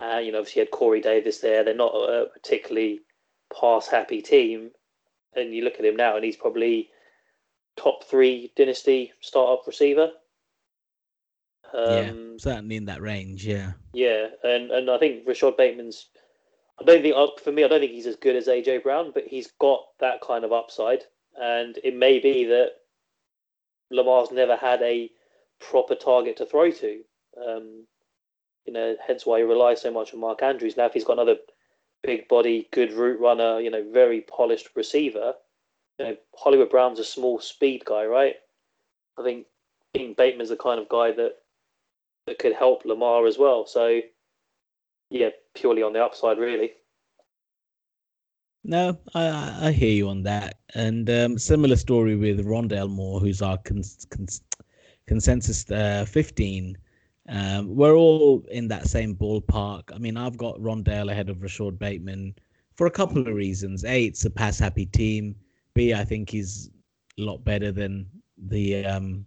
[0.00, 1.64] Uh, you know, obviously had Corey Davis there.
[1.64, 3.00] They're not a particularly
[3.60, 4.70] pass happy team,
[5.34, 6.90] and you look at him now, and he's probably
[7.76, 10.12] top three dynasty startup receiver.
[11.74, 13.46] Um, yeah, certainly in that range.
[13.46, 13.72] Yeah.
[13.92, 16.06] Yeah, and and I think Rashod Bateman's.
[16.80, 19.10] I don't think uh, for me, I don't think he's as good as AJ Brown,
[19.12, 21.04] but he's got that kind of upside,
[21.40, 22.70] and it may be that
[23.90, 25.10] Lamar's never had a
[25.58, 27.00] proper target to throw to.
[27.44, 27.86] Um,
[28.66, 30.76] You know, hence why he relies so much on Mark Andrews.
[30.76, 31.38] Now, if he's got another
[32.02, 35.34] big body, good route runner, you know, very polished receiver,
[35.98, 38.36] you know, Hollywood Brown's a small speed guy, right?
[39.18, 39.46] I think
[39.94, 41.36] Dean Bateman's the kind of guy that
[42.28, 43.66] that could help Lamar as well.
[43.66, 44.00] So,
[45.10, 46.72] yeah, purely on the upside, really.
[48.64, 50.58] No, I, I hear you on that.
[50.74, 54.42] And um, similar story with Rondale Moore, who's our cons- cons-
[55.06, 56.76] consensus uh, 15.
[57.30, 59.94] Um, we're all in that same ballpark.
[59.94, 62.34] I mean, I've got Rondale ahead of Rashod Bateman
[62.74, 63.84] for a couple of reasons.
[63.84, 65.34] A, it's a pass happy team.
[65.74, 66.70] B, I think he's
[67.18, 69.24] a lot better than the um,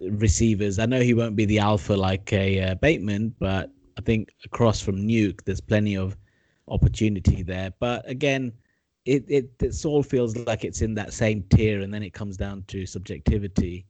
[0.00, 0.78] receivers.
[0.78, 4.80] I know he won't be the alpha like a uh, Bateman, but I think across
[4.80, 6.16] from Nuke, there's plenty of
[6.68, 7.72] opportunity there.
[7.78, 8.52] But again,
[9.04, 12.36] it, it it all feels like it's in that same tier, and then it comes
[12.36, 13.86] down to subjectivity.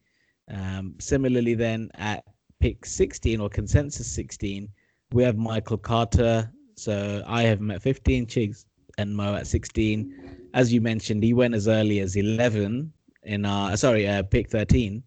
[0.49, 2.25] Um, similarly, then at
[2.61, 4.69] pick 16 or consensus 16,
[5.13, 6.51] we have Michael Carter.
[6.77, 8.67] So I have him at 15, Chigs
[8.99, 10.49] and Mo at 16.
[10.55, 12.93] As you mentioned, he went as early as 11
[13.27, 15.03] in our sorry uh, pick 13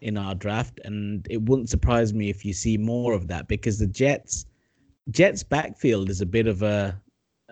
[0.00, 3.78] in our draft, and it wouldn't surprise me if you see more of that because
[3.78, 4.46] the Jets
[5.10, 7.00] Jets backfield is a bit of a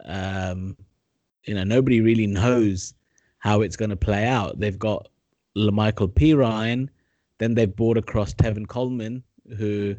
[0.04, 0.76] um,
[1.44, 2.94] you know, nobody really knows
[3.38, 4.60] how it's going to play out.
[4.60, 5.08] They've got
[5.56, 6.88] La'Mical Perine,
[7.38, 9.22] then they've brought across Tevin Coleman,
[9.56, 9.96] who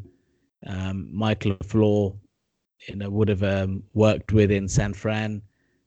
[0.67, 2.17] um, Michael LaFleur,
[2.87, 5.41] you know, would have um, worked with in San Fran.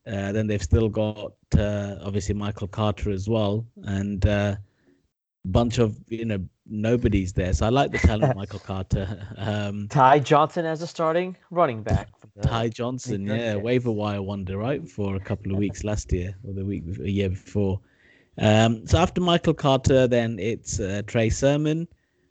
[0.06, 4.56] Uh, then they've still got uh, obviously Michael Carter as well, and uh,
[5.46, 7.52] bunch of you know nobodies there.
[7.52, 9.26] So I like the talent Michael Carter.
[9.36, 12.08] Um, Ty Johnson as a starting running back.
[12.42, 16.52] Ty Johnson, yeah, waiver wire wonder, right, for a couple of weeks last year or
[16.52, 17.80] the week a year before.
[18.38, 21.86] Um, so after Michael Carter, then it's uh, Trey Sermon,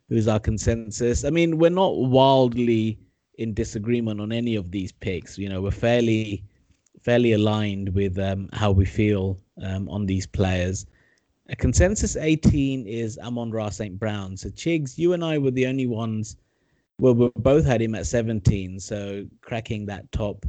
[0.08, 1.24] who's our consensus.
[1.24, 2.98] I mean, we're not wildly
[3.38, 5.38] in disagreement on any of these picks.
[5.38, 6.44] You know, we're fairly
[7.04, 10.86] fairly aligned with um, how we feel um, on these players.
[11.50, 13.98] A consensus 18 is Amon Ra St.
[13.98, 14.36] Brown.
[14.36, 16.36] So Chigs, you and I were the only ones.
[16.98, 20.46] Well, we both had him at 17, so cracking that top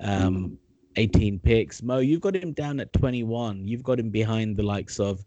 [0.00, 0.56] um,
[0.96, 1.82] 18 picks.
[1.82, 3.66] Mo, you've got him down at 21.
[3.68, 5.22] You've got him behind the likes of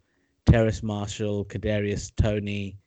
[0.47, 2.77] Terrace Marshall, Kadarius Toney,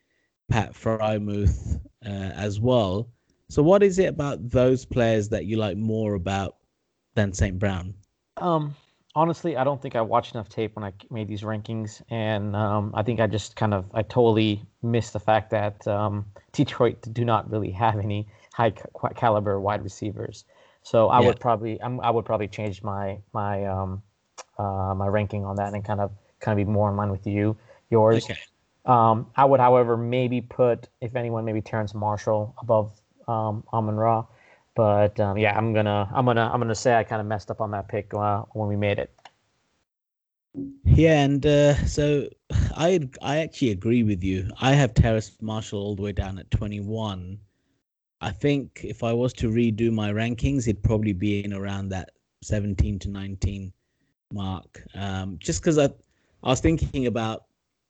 [0.48, 3.10] Pat Freiermuth uh, as well.
[3.48, 6.57] So, what is it about those players that you like more about
[7.18, 7.58] than St.
[7.58, 7.94] Brown?
[8.36, 8.76] Um,
[9.16, 12.92] honestly, I don't think I watched enough tape when I made these rankings, and um,
[12.94, 17.24] I think I just kind of I totally missed the fact that um, Detroit do
[17.24, 18.72] not really have any high
[19.16, 20.44] caliber wide receivers.
[20.82, 21.26] So I yeah.
[21.26, 24.02] would probably I'm, i would probably change my my um,
[24.56, 27.26] uh, my ranking on that and kind of kind of be more in line with
[27.26, 27.56] you
[27.90, 28.24] yours.
[28.24, 28.38] Okay.
[28.86, 32.92] Um, I would, however, maybe put if anyone maybe Terrace Marshall above
[33.26, 34.24] um, Amon Ra.
[34.78, 37.60] But um, yeah, I'm gonna I'm gonna I'm gonna say I kind of messed up
[37.60, 39.12] on that pick uh, when we made it.
[40.84, 42.28] Yeah, and uh, so
[42.76, 44.48] I I actually agree with you.
[44.60, 47.38] I have Terrace Marshall all the way down at 21.
[48.20, 52.10] I think if I was to redo my rankings, it'd probably be in around that
[52.44, 53.72] 17 to 19
[54.32, 54.80] mark.
[54.94, 55.86] Um, just because I
[56.44, 57.46] I was thinking about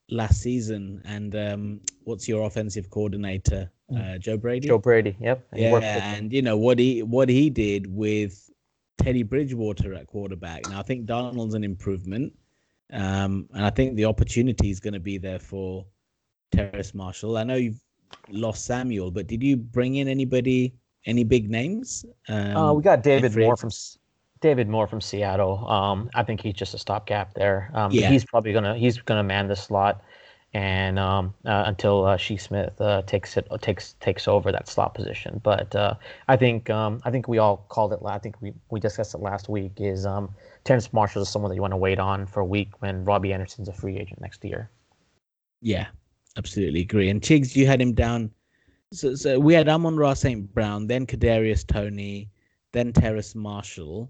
[0.09, 4.67] last season and um, what's your offensive coordinator uh, Joe Brady.
[4.67, 5.45] Joe Brady, yep.
[5.53, 8.49] yeah, and you know what he what he did with
[8.97, 10.69] Teddy Bridgewater at quarterback.
[10.69, 12.33] Now I think Darnold's an improvement,
[12.91, 15.85] um, and I think the opportunity is going to be there for
[16.51, 17.37] Terrace Marshall.
[17.37, 17.81] I know you've
[18.29, 20.73] lost Samuel, but did you bring in anybody,
[21.05, 22.05] any big names?
[22.27, 23.71] Um, uh, we got David Moore from
[24.41, 25.67] David Moore from Seattle.
[25.67, 27.71] Um, I think he's just a stopgap there.
[27.73, 28.09] Um, yeah.
[28.09, 30.01] he's probably gonna he's gonna man the slot
[30.53, 34.95] and um, uh, until uh, Shi Smith uh, takes it takes takes over that slot
[34.95, 35.39] position.
[35.43, 35.95] But uh,
[36.27, 37.99] I think um, I think we all called it.
[38.05, 39.73] I think we, we discussed it last week.
[39.77, 40.33] Is um,
[40.63, 43.31] Terrace Marshall is someone that you want to wait on for a week when Robbie
[43.31, 44.71] Anderson's a free agent next year.
[45.61, 45.87] Yeah,
[46.37, 47.09] absolutely agree.
[47.09, 48.31] And Chigs, you had him down.
[48.91, 50.51] So, so we had Amon Ra St.
[50.51, 52.27] Brown, then Kadarius Toney,
[52.71, 54.09] then Terrace Marshall,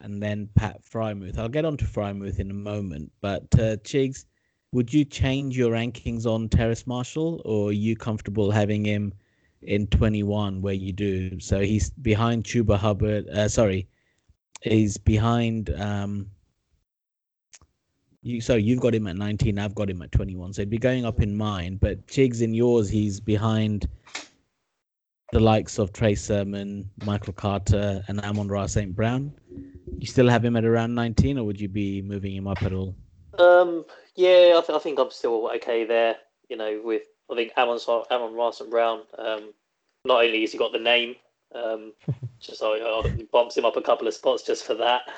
[0.00, 1.38] and then Pat Freiermuth.
[1.38, 4.24] I'll get on to Freiermuth in a moment, but uh, Chigs
[4.72, 9.12] would you change your rankings on Terrace Marshall, or are you comfortable having him
[9.62, 11.40] in 21 where you do?
[11.40, 13.28] So he's behind Chuba Hubbard.
[13.28, 13.88] Uh, sorry,
[14.62, 15.70] he's behind.
[15.70, 16.30] Um,
[18.22, 19.58] you, so you've got him at 19.
[19.58, 20.52] I've got him at 21.
[20.52, 21.78] So he'd be going up in mine.
[21.80, 23.88] But Chigs in yours, he's behind
[25.32, 28.94] the likes of Trey Sermon, Michael Carter, and Amon Ra St.
[28.94, 29.32] Brown.
[29.98, 32.72] You still have him at around 19, or would you be moving him up at
[32.72, 32.94] all?
[33.38, 33.84] Um,
[34.16, 36.16] yeah, I, th- I think I'm still okay there.
[36.48, 37.78] You know, with I think Amon
[38.10, 38.70] Amon St.
[38.70, 39.02] Brown.
[39.18, 39.52] Um,
[40.04, 41.16] not only has he got the name
[41.54, 41.92] Um,
[42.40, 45.02] just so uh, bumps him up a couple of spots just for that.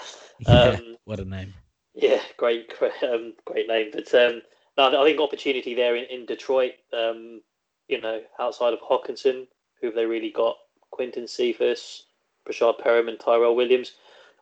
[0.47, 1.53] Yeah, um, what a name!
[1.95, 3.91] Yeah, great, great, um, great name.
[3.93, 4.41] But um,
[4.77, 6.75] no, I think opportunity there in, in Detroit.
[6.93, 7.43] Um,
[7.89, 9.49] you know, outside of Hockenson,
[9.81, 10.55] who have they really got?
[10.95, 12.05] Quintez Cephus,
[12.49, 13.95] Breshad Perriman, Tyrell Williams.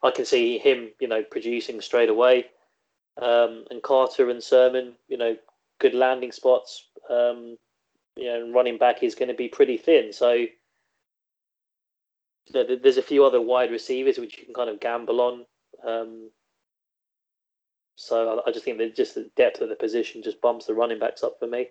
[0.02, 2.44] I can see him, you know, producing straight away.
[3.20, 5.36] Um, and Carter and Sermon, you know,
[5.78, 6.88] good landing spots.
[7.10, 7.56] Um,
[8.16, 10.12] you know, running back is going to be pretty thin.
[10.12, 10.50] So you
[12.52, 15.46] know, there's a few other wide receivers which you can kind of gamble on.
[15.86, 16.30] Um,
[17.96, 20.74] so I, I just think that just the depth of the position just bumps the
[20.74, 21.68] running backs up for me.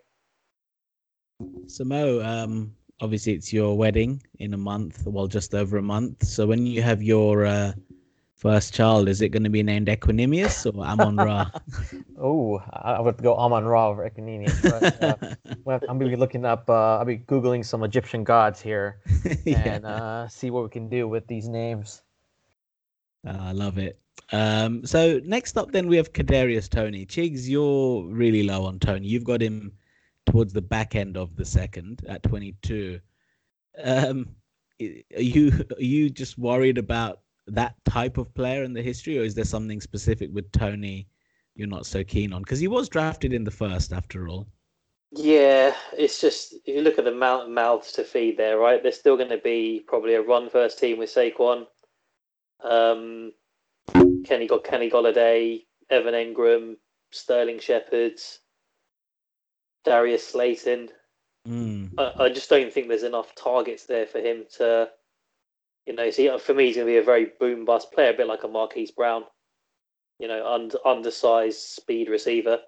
[1.68, 6.24] So Mo, um, obviously it's your wedding in a month, well, just over a month.
[6.26, 7.74] So when you have your uh,
[8.36, 11.50] first child, is it going to be named Equanimous or Amon Ra?
[12.22, 14.62] oh, I would go Amon Ra over Equanimous.
[14.62, 18.62] But, uh, I'm going to be looking up, uh, I'll be Googling some Egyptian gods
[18.62, 19.00] here
[19.46, 19.60] yeah.
[19.60, 22.04] and uh, see what we can do with these names.
[23.26, 24.00] Ah, I love it.
[24.32, 27.06] Um, so next up, then we have Kadarius Toney.
[27.06, 29.08] Chigs, you're really low on Toney.
[29.08, 29.72] You've got him
[30.26, 33.00] towards the back end of the second at 22.
[33.84, 34.36] Um,
[34.82, 39.24] are you are you just worried about that type of player in the history, or
[39.24, 41.08] is there something specific with Toney
[41.56, 42.42] you're not so keen on?
[42.42, 44.48] Because he was drafted in the first, after all.
[45.12, 48.82] Yeah, it's just if you look at the amount of mouths to feed there, right?
[48.82, 51.68] There's still going to be probably a run first team with Saquon.
[52.64, 53.32] Um,
[54.26, 56.76] Kenny got Kenny Golladay, Evan Engram,
[57.12, 58.40] Sterling Shepards.
[59.86, 60.90] Darius Slayton.
[61.48, 61.92] Mm.
[61.98, 64.90] I, I, just don't think there's enough targets there for him to,
[65.86, 68.18] you know, see, for me, he's going to be a very boom bust player, a
[68.18, 69.24] bit like a Marquise Brown,
[70.20, 72.60] you know, under, undersized speed receiver.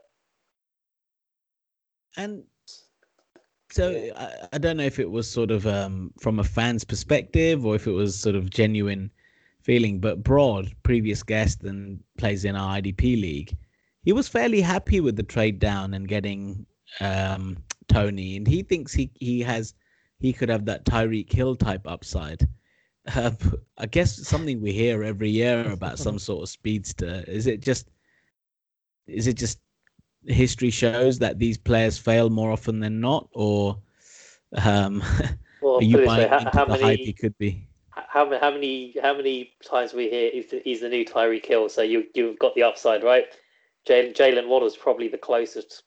[2.16, 2.44] And
[3.72, 7.66] so I, I, don't know if it was sort of um, from a fan's perspective
[7.66, 9.12] or if it was sort of genuine
[9.62, 13.58] feeling, but Broad, previous guest and plays in our IDP league,
[14.04, 16.66] he was fairly happy with the trade down and getting
[17.02, 19.74] um, Toney, and he thinks he he has
[20.20, 22.48] he could have that Tyreek Hill type upside.
[23.16, 23.32] Uh,
[23.78, 27.24] I guess something we hear every year about some sort of speedster.
[27.28, 27.90] Is it just
[29.08, 29.60] is it just
[30.26, 33.78] history shows that these players fail more often than not, or
[34.56, 35.04] um,
[35.62, 37.68] well, are you buying how, into how the many, hype he could be?
[37.92, 41.70] How, how many how many times we hear he's the, he's the new Tyreek Hill?
[41.70, 43.26] So you you've got the upside, right?
[43.88, 45.84] Jaylen Waddle's probably the closest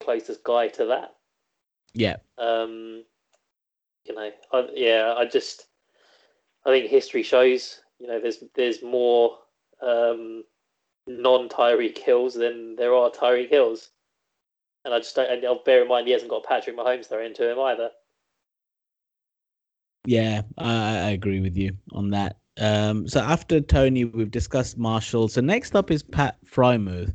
[0.00, 1.14] closest guy to that.
[1.94, 2.16] Yeah.
[2.36, 3.04] Um,
[4.04, 5.66] you know, I, yeah, I just,
[6.68, 9.38] I think history shows, you know, there's there's more
[9.82, 10.44] um,
[11.06, 13.90] non Tyreek Hills than there are Tyreek Hills,
[14.84, 15.30] and I just don't.
[15.30, 17.90] And I'll bear in mind he hasn't got Patrick Mahomes thrown into him either.
[20.04, 22.36] Yeah, I, I agree with you on that.
[22.60, 25.28] Um, so after Toney, we've discussed Marshall.
[25.28, 27.14] So next up is Pat Freiermuth.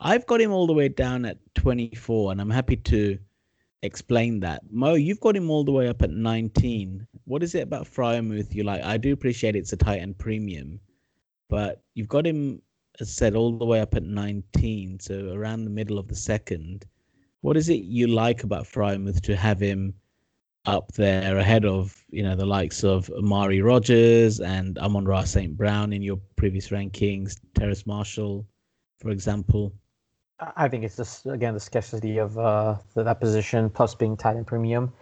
[0.00, 3.18] I've got him all the way down at 24, and I'm happy to
[3.82, 4.62] explain that.
[4.70, 7.06] Mo, you've got him all the way up at 19.
[7.26, 8.82] What is it about Freiermuth you like?
[8.82, 10.80] I do appreciate it's a tight end premium,
[11.48, 12.60] but you've got him,
[13.00, 16.86] as said, all the way up at 19, so around the middle of the second.
[17.40, 19.94] What is it you like about Freiermuth to have him
[20.66, 25.56] up there ahead of you know the likes of Amari Rodgers and Amon Ra St.
[25.56, 28.46] Brown in your previous rankings, Terrace Marshall,
[28.98, 29.72] for example?
[30.56, 34.46] I think it's just again the scarcity of uh, that position plus being tight end
[34.46, 34.92] premium.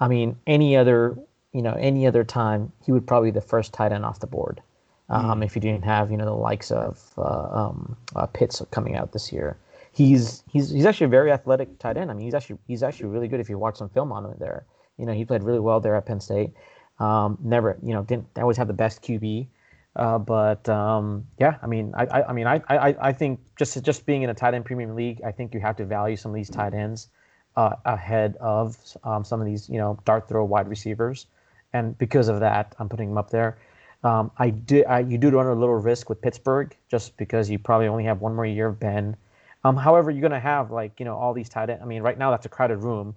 [0.00, 1.16] I mean, any other
[1.52, 4.26] you know any other time he would probably be the first tight end off the
[4.26, 4.62] board.
[5.08, 5.44] Um, mm.
[5.44, 9.12] If you didn't have you know the likes of uh, um, uh, Pitts coming out
[9.12, 9.56] this year,
[9.92, 12.10] he's he's he's actually a very athletic tight end.
[12.10, 14.34] I mean, he's actually he's actually really good if you watch some film on him
[14.38, 14.64] there.
[14.98, 16.50] You know, he played really well there at Penn State.
[16.98, 19.46] Um, never you know didn't always have the best QB.
[19.94, 23.82] Uh, but um, yeah, I mean, I, I, I mean, I, I, I think just
[23.82, 26.30] just being in a tight end premium league, I think you have to value some
[26.30, 27.08] of these tight ends
[27.56, 31.26] uh, ahead of um, some of these, you know, dart throw wide receivers,
[31.72, 33.58] and because of that, I'm putting them up there.
[34.04, 37.58] Um, I do, I, you do run a little risk with Pittsburgh just because you
[37.58, 39.16] probably only have one more year of Ben.
[39.64, 41.80] Um, however, you're going to have like you know all these tight end.
[41.82, 43.14] I mean, right now that's a crowded room.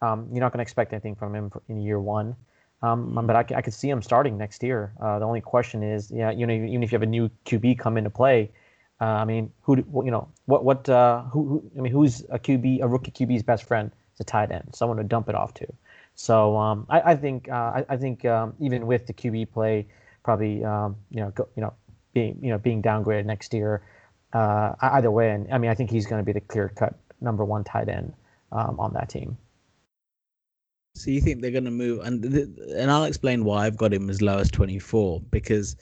[0.00, 2.36] Um, you're not going to expect anything from him in year one.
[2.82, 4.92] Um, but I, I could see him starting next year.
[5.00, 7.78] Uh, the only question is, yeah, you know, even if you have a new QB
[7.78, 8.52] come into play,
[9.00, 12.38] uh, I mean, who, you know, what, what, uh, who, who, I mean, who's a
[12.38, 13.90] QB, a rookie QB's best friend?
[14.12, 15.66] It's a tight end, someone to dump it off to.
[16.18, 19.86] So um, I, I, think, uh, I, I, think um, even with the QB play,
[20.24, 21.72] probably, um, you know, go, you know,
[22.12, 23.82] being, you know, being downgraded next year,
[24.32, 26.98] uh, either way, and I mean, I think he's going to be the clear cut
[27.20, 28.12] number one tight end
[28.50, 29.38] um, on that team.
[30.96, 33.94] So you think they're going to move, and th- and I'll explain why I've got
[33.94, 35.76] him as low as 24 because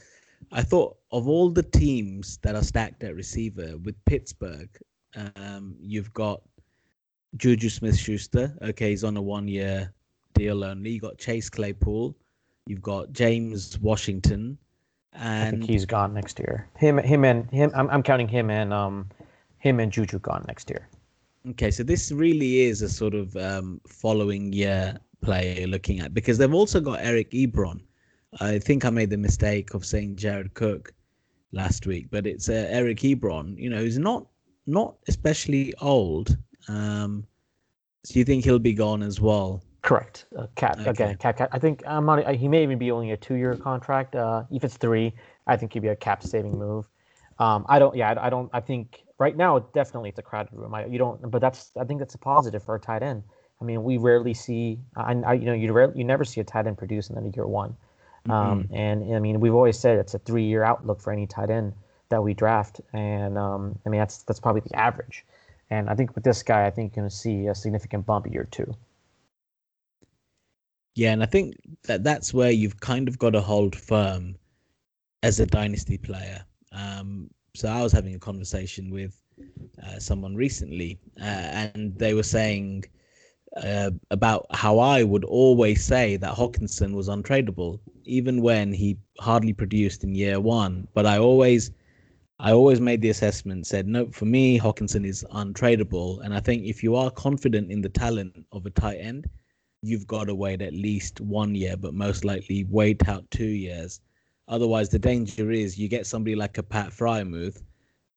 [0.52, 4.68] I thought of all the teams that are stacked at receiver with Pittsburgh,
[5.36, 6.42] um, you've got
[7.36, 8.54] Juju Smith Schuster.
[8.60, 9.94] Okay, he's on a one year
[10.36, 10.90] deal only.
[10.90, 12.14] You got Chase Claypool.
[12.66, 14.58] You've got James Washington.
[15.12, 16.68] And I think he's gone next year.
[16.76, 17.70] Him, him, and him.
[17.74, 19.08] I'm, I'm counting him and um,
[19.58, 20.88] him and Juju gone next year.
[21.50, 26.12] Okay, so this really is a sort of um, following year player you're looking at
[26.12, 27.80] because they've also got Eric Ebron.
[28.40, 30.92] I think I made the mistake of saying Jared Cook
[31.52, 33.56] last week, but it's uh, Eric Ebron.
[33.56, 34.26] You know, he's not
[34.66, 36.36] not especially old.
[36.68, 37.24] Um,
[38.04, 39.62] so you think he'll be gone as well?
[39.86, 40.26] Correct.
[40.36, 40.90] Uh, cap Okay.
[40.90, 41.16] again.
[41.16, 41.48] Cap, cap.
[41.52, 42.34] I think I'm not.
[42.34, 44.16] He may even be only a two-year contract.
[44.16, 45.14] Uh, if it's three,
[45.46, 46.86] I think he'd be a cap-saving move.
[47.38, 47.94] Um, I don't.
[47.94, 48.50] Yeah, I, I don't.
[48.52, 50.74] I think right now definitely it's a crowded room.
[50.74, 51.30] I, you don't.
[51.30, 51.70] But that's.
[51.78, 53.22] I think that's a positive for a tight end.
[53.60, 54.80] I mean, we rarely see.
[54.96, 57.30] I, I you know, you rare, you never see a tight end produce in the
[57.30, 57.76] year one.
[58.28, 61.74] Um, and I mean, we've always said it's a three-year outlook for any tight end
[62.08, 65.24] that we draft, and um, I mean that's that's probably the average.
[65.70, 68.26] And I think with this guy, I think you're going to see a significant bump
[68.32, 68.74] year two.
[70.96, 74.34] Yeah, and I think that that's where you've kind of got to hold firm
[75.22, 76.42] as a dynasty player.
[76.72, 79.22] Um, so I was having a conversation with
[79.86, 82.84] uh, someone recently, uh, and they were saying
[83.62, 89.52] uh, about how I would always say that Hockenson was untradeable, even when he hardly
[89.52, 90.88] produced in year one.
[90.94, 91.72] But I always,
[92.38, 94.06] I always made the assessment, said no.
[94.12, 98.46] For me, Hockenson is untradeable, and I think if you are confident in the talent
[98.50, 99.28] of a tight end,
[99.86, 104.00] you've got to wait at least one year, but most likely wait out two years.
[104.48, 107.62] Otherwise, the danger is you get somebody like a Pat Freiermuth,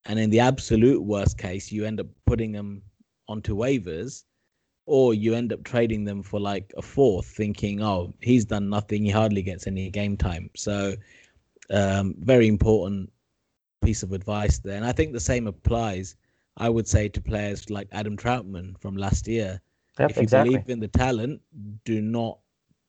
[0.06, 2.82] and in the absolute worst case, you end up putting them
[3.28, 4.24] onto waivers,
[4.86, 9.04] or you end up trading them for like a fourth, thinking, oh, he's done nothing,
[9.04, 10.50] he hardly gets any game time.
[10.56, 10.96] So,
[11.70, 13.12] um, very important
[13.84, 14.76] piece of advice there.
[14.76, 16.16] And I think the same applies,
[16.58, 19.62] I would say, to players like Adam Trautman from last year
[20.00, 20.54] Yep, if you exactly.
[20.56, 21.41] believe in the talent,
[21.84, 22.39] do not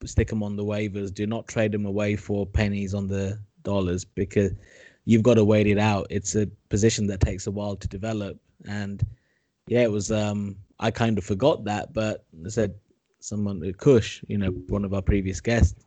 [0.05, 1.13] stick them on the waivers.
[1.13, 4.53] Do not trade them away for pennies on the dollars because
[5.05, 6.07] you've got to wait it out.
[6.11, 8.39] It's a position that takes a while to develop.
[8.67, 9.05] And
[9.67, 10.11] yeah, it was.
[10.13, 12.75] Um, I kind of forgot that, but I said
[13.19, 15.85] someone, uh, Kush, you know, one of our previous guests,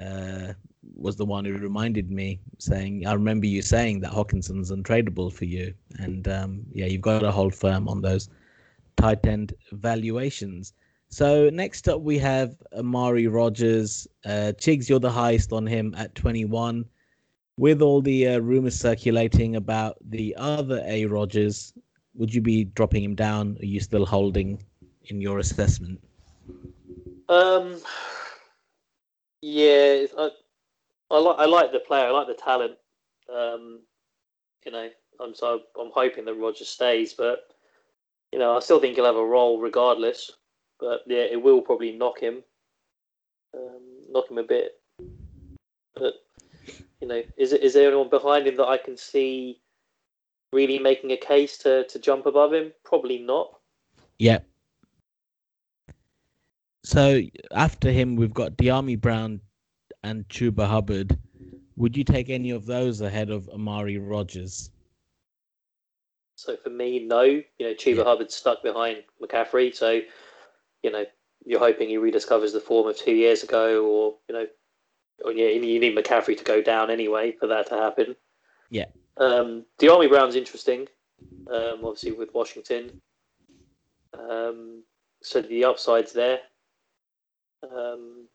[0.00, 0.52] uh,
[0.96, 5.44] was the one who reminded me, saying, "I remember you saying that Hockenson's untradeable for
[5.44, 8.28] you." And um, yeah, you've got to hold firm on those
[8.96, 10.72] tight end valuations.
[11.08, 14.06] So next up we have Amari Rodgers.
[14.24, 16.84] Uh, Chigs, you're the highest on him at 21.
[17.58, 21.72] With all the uh, rumors circulating about the other A Rodgers,
[22.14, 23.56] would you be dropping him down?
[23.60, 24.62] Are you still holding
[25.04, 26.00] in your assessment?
[27.28, 27.80] Um,
[29.40, 30.30] yeah, I,
[31.10, 32.06] I like I like the player.
[32.06, 32.74] I like the talent.
[33.34, 33.80] Um,
[34.64, 34.88] you know,
[35.20, 37.55] I'm so I'm hoping that Roger stays, but
[38.32, 40.30] you know, I still think he'll have a role regardless.
[40.78, 42.42] But yeah, it will probably knock him,
[43.54, 44.72] um, knock him a bit.
[45.94, 46.14] But
[47.00, 49.60] you know, is is there anyone behind him that I can see
[50.52, 52.72] really making a case to to jump above him?
[52.84, 53.58] Probably not.
[54.18, 54.46] Yep.
[56.84, 57.22] So
[57.52, 59.40] after him, we've got Dyami Brown
[60.04, 61.18] and Chuba Hubbard.
[61.76, 64.70] Would you take any of those ahead of Amari Rodgers?
[66.36, 67.22] So for me, no.
[67.22, 68.04] You know, Chuba Yeah.
[68.04, 70.00] Hubbard's stuck behind McCaffrey, so
[70.82, 71.04] you know
[71.44, 74.46] you're hoping he rediscovers the form of two years ago, or you know,
[75.24, 78.14] or yeah, you need- McCaffrey to go down anyway for that to happen.
[78.70, 78.86] Yeah.
[79.16, 80.88] Um, Dyami Brown's interesting,
[81.50, 83.00] um, obviously with Washington.
[84.12, 84.82] Um,
[85.22, 86.40] so the upside's there.
[87.62, 88.28] Um,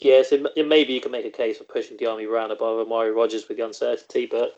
[0.00, 3.10] yeah, so maybe you can make a case for pushing the Army Brown above Amari
[3.12, 4.56] Rodgers with the uncertainty, but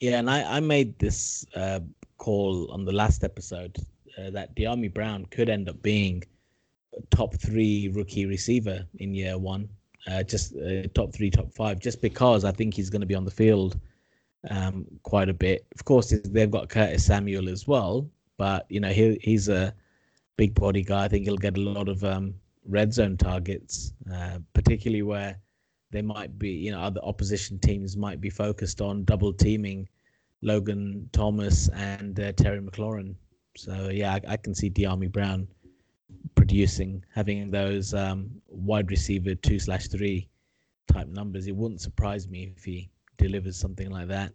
[0.00, 1.80] Yeah, and I, I made this uh,
[2.16, 3.76] call on the last episode
[4.18, 6.24] uh, that Dyami Brown could end up being
[7.10, 9.68] top three rookie receiver in year one,
[10.06, 13.14] uh, just uh, top three, top five, just because I think he's going to be
[13.14, 13.78] on the field
[14.48, 15.66] um, quite a bit.
[15.74, 19.74] Of course, they've got Curtis Samuel as well, but you know he he's a
[20.38, 21.04] big body guy.
[21.04, 22.34] I think he'll get a lot of um,
[22.66, 25.38] red zone targets, uh, particularly where
[25.90, 29.88] they might be, you know, other opposition teams might be focused on double teaming
[30.42, 33.14] Logan Thomas and uh, Terry McLaurin.
[33.56, 35.48] So yeah, I, I can see Dyami Brown
[36.34, 40.28] producing, having those um, wide receiver two slash three
[40.92, 41.46] type numbers.
[41.46, 44.32] It wouldn't surprise me if he delivers something like that.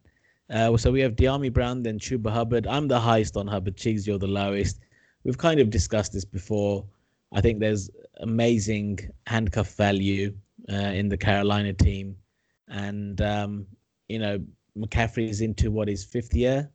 [0.50, 2.68] Uh, so we have Dyami Brown, then Chuba Hubbard.
[2.68, 3.78] I'm the highest on Hubbard.
[3.78, 4.80] Chigs, you're the lowest.
[5.24, 6.86] We've kind of discussed this before.
[7.34, 7.90] I think there's
[8.20, 10.36] amazing handcuff value
[10.72, 12.16] uh, in the Carolina team,
[12.68, 13.66] and um,
[14.08, 14.40] you know
[14.78, 16.70] McCaffrey is into what his fifth year.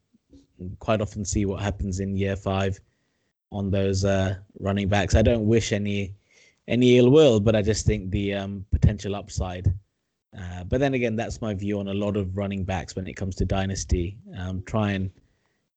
[0.78, 2.78] Quite often see what happens in year five
[3.50, 5.14] on those uh, running backs.
[5.14, 6.14] I don't wish any
[6.68, 9.72] any ill will, but I just think the um, potential upside.
[10.38, 13.14] Uh, but then again, that's my view on a lot of running backs when it
[13.14, 14.16] comes to dynasty.
[14.38, 15.10] Um, try and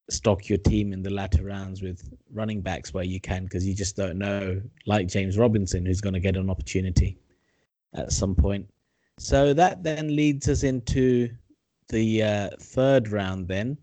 [0.10, 3.74] stock your team in the latter rounds with running backs where you can, because you
[3.74, 7.18] just don't know, like James Robinson, who's going to get an opportunity
[7.96, 8.68] at some point.
[9.20, 11.30] So that then leads us into
[11.90, 13.78] the uh, third round then,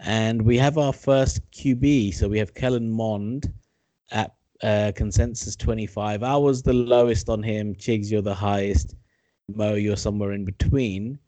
[0.00, 2.14] and we have our first QB.
[2.14, 3.52] So we have Kellen Mond
[4.10, 6.22] at uh, consensus 25.
[6.22, 7.74] I was the lowest on him.
[7.74, 8.94] Chigs, you're the highest.
[9.48, 11.18] Mo, you're somewhere in between.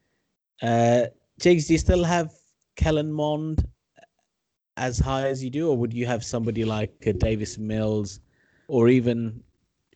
[0.62, 1.06] Uh,
[1.40, 2.32] Chigs, do you still have
[2.76, 3.66] Kellen Mond
[4.76, 8.20] as high as you do, or would you have somebody like Davis Mills,
[8.68, 9.42] or even,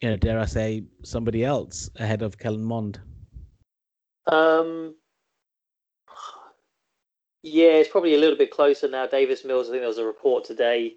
[0.00, 3.00] you know, dare I say, somebody else ahead of Kellen Mond?
[4.26, 4.94] Um,
[7.42, 9.06] yeah, it's probably a little bit closer now.
[9.06, 10.94] Davis Mills, I think there was a report today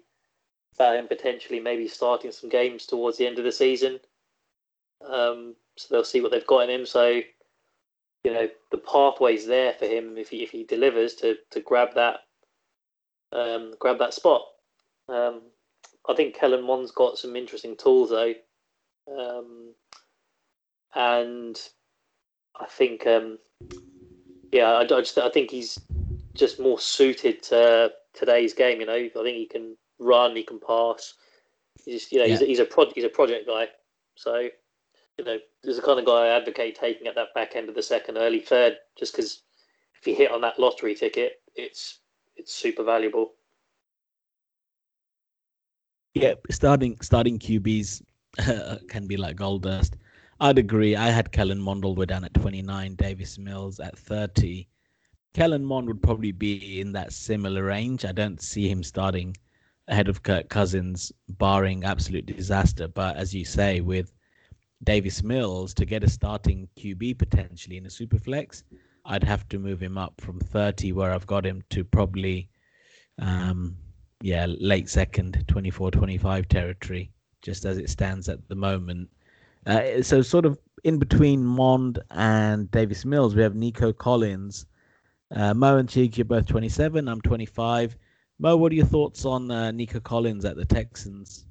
[0.74, 4.00] about him potentially maybe starting some games towards the end of the season.
[5.06, 6.86] Um, so they'll see what they've got in him.
[6.86, 7.20] So,
[8.24, 11.94] you know, the pathway's there for him if he if he delivers to to grab
[11.94, 12.20] that
[13.32, 14.42] um, grab that spot.
[15.08, 15.42] Um,
[16.08, 18.34] I think Kellen Mond's got some interesting tools though,
[19.08, 19.74] um,
[20.94, 21.60] and
[22.60, 23.38] I think um,
[24.52, 25.78] yeah, I, I just I think he's
[26.34, 28.80] just more suited to today's game.
[28.80, 31.14] You know, I think he can run, he can pass.
[31.84, 32.32] He's just, you know, yeah.
[32.32, 33.68] he's, a, he's a pro, he's a project guy.
[34.16, 34.48] So,
[35.18, 37.74] you know, there's the kind of guy I advocate taking at that back end of
[37.74, 39.42] the second, early third, just because
[40.00, 42.00] if you hit on that lottery ticket, it's
[42.36, 43.32] it's super valuable.
[46.14, 48.02] Yeah, starting starting QBs
[48.88, 49.96] can be like gold dust.
[50.40, 50.96] I'd agree.
[50.96, 54.66] I had Kellen Mondle way down at 29, Davis Mills at 30.
[55.32, 58.04] Kellen Mond would probably be in that similar range.
[58.04, 59.36] I don't see him starting
[59.88, 62.88] ahead of Kirk Cousins, barring absolute disaster.
[62.88, 64.12] But as you say, with
[64.82, 68.64] Davis Mills to get a starting QB potentially in a super flex,
[69.04, 72.48] I'd have to move him up from 30, where I've got him, to probably,
[73.18, 73.76] um,
[74.22, 77.10] yeah, late second, 24 25 territory,
[77.44, 79.08] just as it stands at the moment.
[79.66, 84.66] Uh, so, sort of in between Mond and Davis Mills, we have Nico Collins.
[85.34, 87.08] Uh, Mo and Cheek, you're both 27.
[87.08, 87.96] I'm 25.
[88.38, 91.46] Mo, what are your thoughts on uh, Nico Collins at the Texans?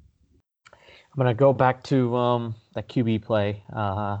[0.72, 3.62] I'm going to go back to um, that QB play.
[3.74, 4.18] Uh,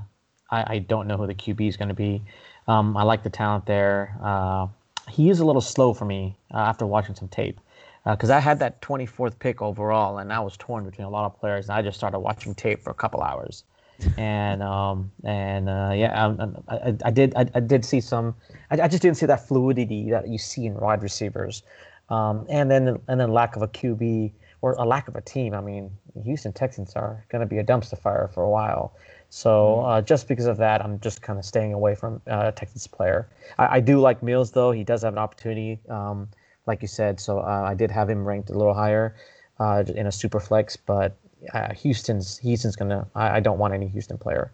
[0.50, 2.22] I, I, don't know who the QB is going to be.
[2.68, 4.16] Um, I like the talent there.
[4.22, 4.68] Uh,
[5.10, 7.60] he is a little slow for me uh, after watching some tape
[8.04, 11.24] because uh, I had that 24th pick overall, and I was torn between a lot
[11.26, 11.68] of players.
[11.68, 13.64] And I just started watching tape for a couple hours,
[14.18, 18.34] and um, and uh, yeah, I, I, I did I, I, did see some.
[18.70, 21.62] I, I, just didn't see that fluidity that you see in wide receivers
[22.08, 24.32] um, and then and then lack of a QB
[24.62, 25.54] or a lack of a team.
[25.54, 25.90] I mean,
[26.22, 28.94] Houston Texans are going to be a dumpster fire for a while.
[29.30, 29.88] So mm-hmm.
[29.88, 33.28] uh, just because of that, I'm just kind of staying away from uh, Texans player.
[33.58, 36.28] I, I, do like Mills though; he does have an opportunity, um,
[36.66, 37.20] like you said.
[37.20, 39.16] So uh, I did have him ranked a little higher
[39.58, 41.16] uh, in a super flex, but
[41.52, 43.06] uh, Houston's Houston's gonna.
[43.14, 44.52] I, I, don't want any Houston player,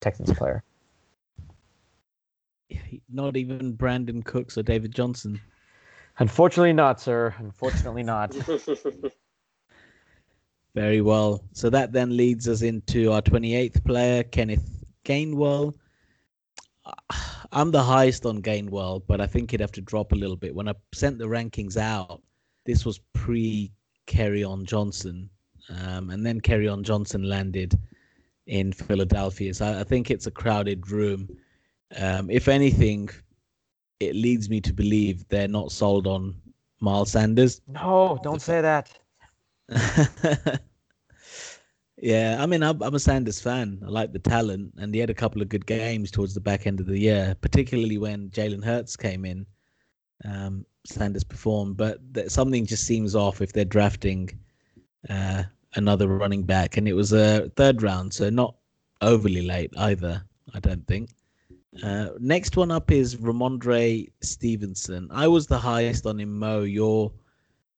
[0.00, 0.62] Texans player.
[3.12, 5.40] Not even Brandin Cooks or David Johnson.
[6.18, 7.34] Unfortunately, not, sir.
[7.38, 8.32] Unfortunately, not.
[10.74, 11.42] Very well.
[11.52, 15.74] So that then leads us into our 28th player, Kenneth Gainwell.
[17.52, 20.54] I'm the highest on Gainwell, but I think he'd have to drop a little bit.
[20.54, 22.22] When I sent the rankings out,
[22.64, 23.72] this was pre
[24.06, 25.28] Kerryon Johnson.
[25.68, 27.78] Um, and then Kerryon Johnson landed
[28.46, 29.54] in Philadelphia.
[29.54, 31.28] So I, I think it's a crowded room.
[31.96, 33.08] Um, if anything,
[34.00, 36.34] it leads me to believe they're not sold on
[36.80, 37.60] Miles Sanders.
[37.68, 38.98] No, don't say that.
[42.00, 43.78] yeah, I mean, I'm, a Sanders fan.
[43.84, 46.66] I like the talent, and he had a couple of good games towards the back
[46.66, 49.46] end of the year, particularly when Jalen Hurts came in.
[50.24, 54.30] Um, Sanders performed, but th- something just seems off if they're drafting
[55.10, 55.42] uh,
[55.74, 58.56] another running back, and it was a third round, so not
[59.02, 60.22] overly late either.
[60.54, 61.10] I don't think.
[61.82, 65.08] Uh, next one up is Rhamondre Stevenson.
[65.12, 66.62] I was the highest on him, Mo.
[66.62, 67.12] You're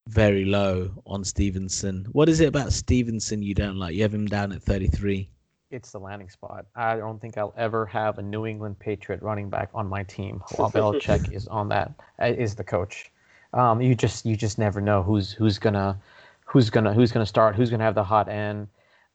[0.07, 2.07] very low on Stevenson.
[2.13, 3.95] What is it about Stevenson you don't like?
[3.95, 5.29] You have him down at 33.
[5.71, 6.67] It's the landing spot.
[6.77, 10.43] I don't think I'll ever have a New England Patriot running back on my team
[10.57, 13.11] while Belichick is on that uh, the coach.
[13.55, 15.99] Um, you just you just never know who's who's gonna
[16.45, 18.69] who's gonna who's gonna start, who's gonna have the hot end.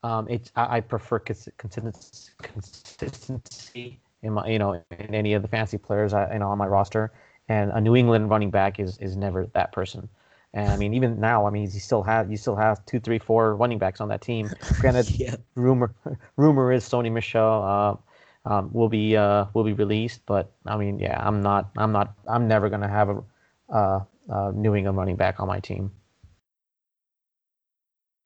[0.04, 5.44] Um, it's I, I prefer cons- consistency, consistency in my you know in any of
[5.44, 7.12] the fancy players I, you know on my roster,
[7.50, 10.10] and a New England running back is is never that person.
[10.58, 13.20] And I mean, even now, I mean, you still have you still have two, three,
[13.20, 14.50] four running backs on that team.
[14.82, 15.36] Granted, Yeah.
[15.54, 15.94] rumor
[16.36, 20.98] rumor is Sony Michel uh, um, will be uh, will be released, but I mean,
[20.98, 23.24] yeah, I'm not I'm not I'm never gonna have a
[23.72, 24.00] uh,
[24.34, 25.92] uh, New England running back on my team.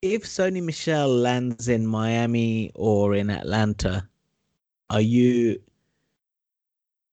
[0.01, 4.07] If Sony Michel lands in Miami or in Atlanta,
[4.89, 5.61] are you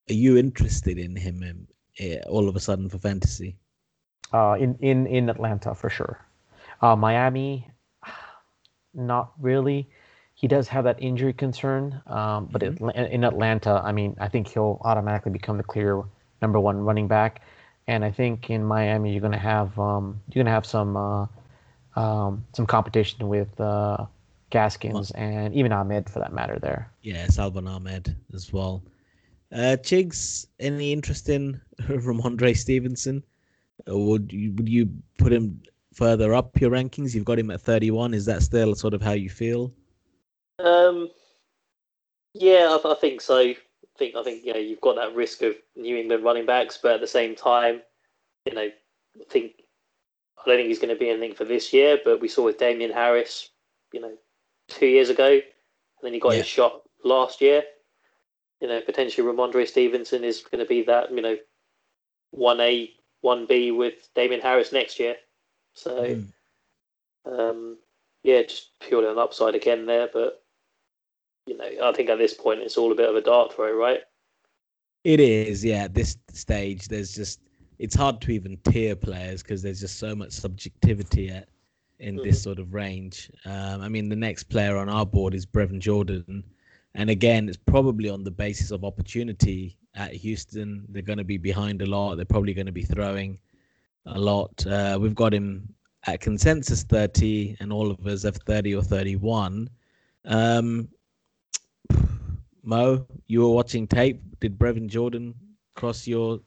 [0.09, 1.67] are you interested in him um,
[1.99, 3.57] eh, all of a sudden for fantasy?
[4.33, 6.19] Uh, in in in Atlanta for sure.
[6.83, 7.69] Uh, Miami,
[8.95, 9.89] not really.
[10.35, 12.75] He does have that injury concern, um, but Mhm.
[12.75, 16.03] Atla- in Atlanta, I mean, I think he'll automatically become the clear
[16.41, 17.41] number one running back.
[17.87, 21.27] And I think in Miami, you're gonna have um, you're gonna have some uh,
[21.97, 24.07] um, some competition with uh,
[24.51, 26.59] Gaskins and even Ahmed for that matter.
[26.59, 26.91] There.
[27.03, 28.83] Yeah, Salvon Ahmed as well.
[29.53, 33.23] Uh, Chigs, any interest in Rhamondre Stevenson?
[33.87, 35.63] Would you, would you put him
[35.95, 37.15] further up your rankings?
[37.15, 38.15] You've got him at 31.
[38.15, 39.73] Is that still sort of how you feel?
[40.59, 41.11] Um,
[42.35, 43.39] yeah, I, I think so.
[43.39, 43.57] I
[43.97, 46.93] think I think you know you've got that risk of New England running backs, but
[46.93, 47.81] at the same time,
[48.45, 48.63] you know,
[49.21, 49.53] I think
[50.39, 51.99] I don't think he's going to be anything for this year.
[52.05, 53.51] But we saw with Damien Harris,
[53.93, 54.13] you know,
[54.69, 55.43] two years ago, and
[56.03, 56.39] then he got Yeah.
[56.39, 57.63] his shot last year.
[58.61, 61.37] You know, potentially Rhamondre Stevenson is going to be that you know
[62.31, 62.91] one A,
[63.21, 65.17] one B with Damien Harris next year.
[65.75, 66.05] So.
[66.05, 66.33] Mm.
[67.27, 67.79] Um,
[68.23, 70.43] yeah, just purely on the upside again there, but
[71.47, 73.73] you know, I think at this point it's all a bit of a dart throw,
[73.73, 74.01] right?
[75.05, 75.85] It is, yeah.
[75.85, 77.41] At this stage, there's just
[77.79, 81.49] it's hard to even tier players because there's just so much subjectivity at
[82.01, 83.31] in this sort of range.
[83.45, 86.45] Um, I mean, the next player on our board is Brevin Jordan,
[86.95, 90.87] and again, it's probably on the basis of opportunity at Houston.
[90.89, 92.17] They're going to be behind a lot.
[92.17, 93.39] They're probably going to be throwing
[94.07, 94.67] a lot.
[94.67, 95.75] Uh, we've got him
[96.07, 99.69] at consensus 30, and all of us have 30 or 31.
[100.25, 100.89] Um,
[102.63, 104.23] Mo, you were watching tape.
[104.41, 105.35] Did Brevin Jordan
[105.75, 106.41] cross your?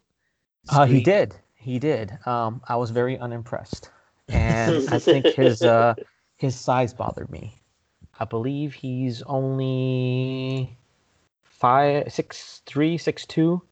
[0.69, 1.35] Uh, he did.
[1.55, 2.17] He did.
[2.25, 3.89] Um, I was very unimpressed,
[4.29, 5.95] and I think his uh,
[6.37, 7.60] his size bothered me.
[8.21, 10.77] I believe he's only
[11.43, 13.63] five, six, three, six, two.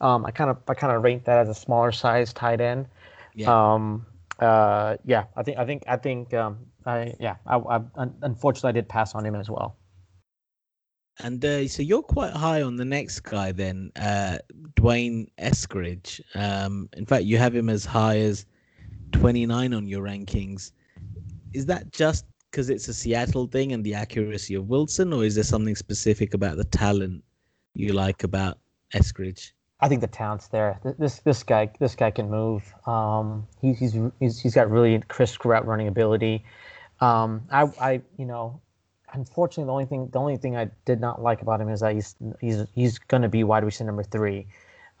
[0.00, 2.86] Um, I kind of I kind of rate that as a smaller size tight end.
[3.34, 3.50] Yeah.
[3.50, 4.06] Um,
[4.38, 7.80] uh, yeah, I think I think I think um, I yeah, I, I
[8.22, 9.76] unfortunately I did pass on him as well.
[11.18, 14.38] And uh, so you're quite high on the next guy then, uh,
[14.76, 16.20] D'Wayne Eskridge.
[16.36, 18.46] Um, in fact, you have him as high as
[19.12, 20.72] 29 on your rankings.
[21.54, 22.26] Is that just
[22.56, 26.32] because it's a Seattle thing and the accuracy of Wilson, or is there something specific
[26.32, 27.22] about the talent
[27.74, 28.56] you like about
[28.94, 29.50] Eskridge?
[29.80, 30.80] I think the talent's there.
[30.98, 32.62] This this guy this guy can move.
[32.86, 36.46] Um, he, he's he's he's got really crisp route running ability.
[37.02, 38.58] Um, I I you know,
[39.12, 41.92] unfortunately the only thing the only thing I did not like about him is that
[41.92, 44.46] he's he's he's going to be wide receiver number three,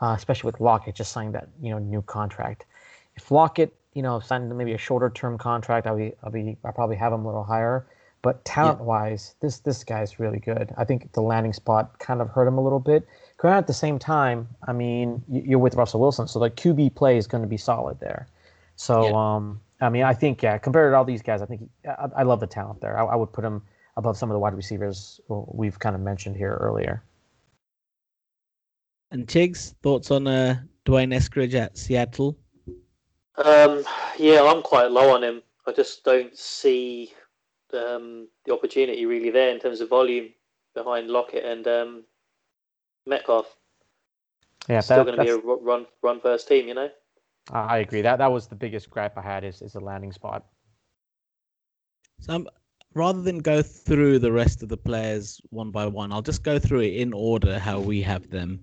[0.02, 2.66] uh, especially with Lockett just signing that you know new contract.
[3.16, 6.72] If Lockett you know signed maybe a shorter term contract, I'll be I'll be I'll
[6.72, 7.86] probably have him a little higher.
[8.22, 10.72] But talent wise, this this guy's really good.
[10.76, 13.06] I think the landing spot kind of hurt him a little bit.
[13.38, 17.16] Granted, at the same time, I mean, you're with Russell Wilson, so the QB play
[17.16, 18.28] is going to be solid there.
[18.76, 19.34] So, Yeah.
[19.36, 22.08] um, I mean, I think yeah, compared to all these guys, I think he, I,
[22.18, 22.98] I love the talent there.
[22.98, 23.62] I, I would put him
[23.96, 27.02] above some of the wide receivers we've kind of mentioned here earlier.
[29.10, 32.36] And Chigs, thoughts on uh, D'Wayne Eskridge at Seattle?
[33.44, 33.84] Um,
[34.18, 35.42] yeah, I'm quite low on him.
[35.66, 37.12] I just don't see
[37.74, 40.28] um, the opportunity really there in terms of volume
[40.74, 42.04] behind Lockett and um,
[43.06, 43.56] Metcalf.
[44.68, 46.90] Yeah, Still that, going to be a run run first team, you know.
[47.52, 48.02] I I agree.
[48.02, 50.44] That that was the biggest gripe I had is is the landing spot.
[52.20, 52.46] So I'm,
[52.94, 56.58] rather than go through the rest of the players one by one, I'll just go
[56.58, 58.60] through it in order how we have them.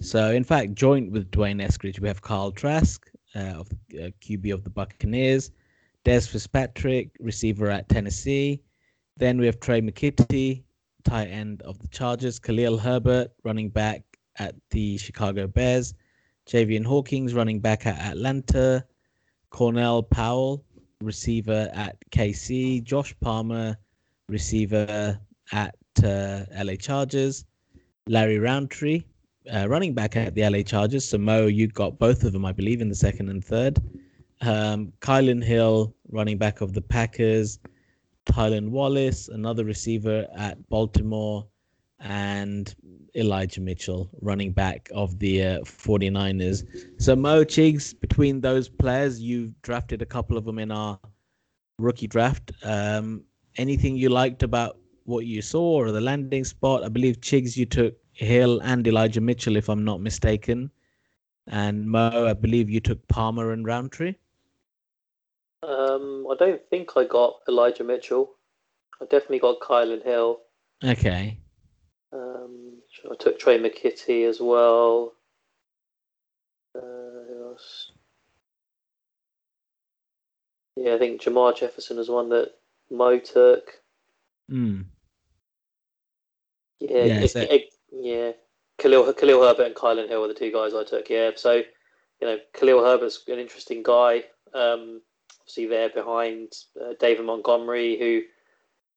[0.00, 3.00] So, in fact, joint with D'Wayne Eskridge, we have Kyle Trask,
[3.36, 5.50] uh, of the uh, QB of the Buccaneers,
[6.04, 8.62] Dez Fitzpatrick, receiver at Tennessee.
[9.16, 10.62] Then we have Trey McKitty,
[11.04, 14.02] tight end of the Chargers, Khalil Herbert, running back
[14.38, 15.94] at the Chicago Bears,
[16.46, 18.84] Javian Hawkins, running back at Atlanta,
[19.50, 20.64] Cornell Powell,
[21.00, 23.76] receiver at KC, Josh Palmer,
[24.28, 25.18] receiver
[25.52, 27.44] at uh, LA Chargers,
[28.06, 29.02] Larry Rountree,
[29.54, 31.08] uh, running back at the LA Chargers.
[31.08, 33.78] So Mo, you got both of them, I believe, in the second and third.
[34.42, 37.58] Um, Kylin Hill, running back of the Packers,
[38.26, 41.46] Tylan Wallace, another receiver at Baltimore,
[42.00, 42.74] and
[43.14, 46.64] Elijah Mitchell, running back of the uh, 49ers.
[47.00, 50.98] So, Mo Chigs, between those players, you've drafted a couple of them in our
[51.78, 52.52] rookie draft.
[52.62, 53.24] Um,
[53.56, 56.84] anything you liked about what you saw or the landing spot?
[56.84, 60.70] I believe Chigs, you took Hill and Elijah Mitchell, if I'm not mistaken.
[61.46, 64.14] And Mo, I believe you took Palmer and Rountree.
[65.62, 68.30] Um, I don't think I got Elijah Mitchell.
[69.00, 70.40] I definitely got Kylin Hill.
[70.82, 71.38] Okay.
[72.12, 72.78] Um,
[73.10, 75.12] I took Trey McKitty as well.
[76.74, 77.92] Uh, who else?
[80.76, 82.52] Yeah, I think Jermar Jefferson is one that
[82.90, 83.70] Mo took.
[84.48, 84.82] Hmm.
[86.80, 88.32] Yeah, Yeah, it- it- yeah.
[88.78, 91.08] Khalil Khalil Herbert and Kylin Hill were the two guys I took.
[91.08, 94.24] Yeah, so you know Khalil Herbert's an interesting guy.
[94.54, 95.00] Um,
[95.40, 98.22] obviously there behind uh, David Montgomery, who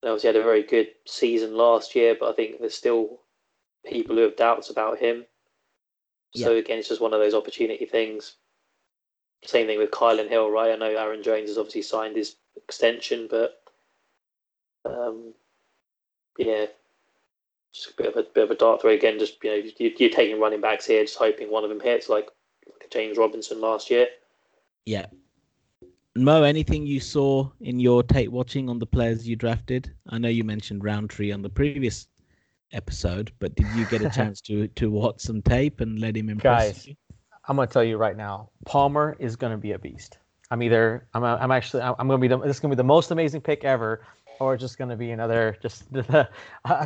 [0.02, 3.20] obviously had a very good season last year, but I think there's still
[3.86, 5.24] people who have doubts about him.
[6.34, 8.36] So again, it's just one of those opportunity things.
[9.44, 10.70] Same thing with Kylin Hill, right?
[10.70, 13.60] I know Aaron Jones has obviously signed his extension, but
[14.84, 15.34] um,
[16.38, 16.66] yeah,
[17.72, 19.18] just a bit of a bit of a dart throw again.
[19.18, 22.08] Just you know, you, you're taking running backs here, just hoping one of them hits,
[22.08, 22.28] like,
[22.66, 24.06] like James Robinson last year.
[24.86, 25.06] Yeah.
[26.16, 29.94] Mo, anything you saw in your tape watching on the players you drafted?
[30.08, 32.08] I know you mentioned Rountree on the previous
[32.72, 36.28] episode, but did you get a chance to to watch some tape and let him
[36.28, 36.86] impress Guys.
[36.88, 36.96] you?
[37.48, 40.18] I'm gonna tell you right now, Palmer is gonna be a beast.
[40.50, 43.12] I'm either I'm I'm actually I'm gonna be the this is gonna be the most
[43.12, 44.04] amazing pick ever,
[44.40, 46.28] or just gonna be another just a,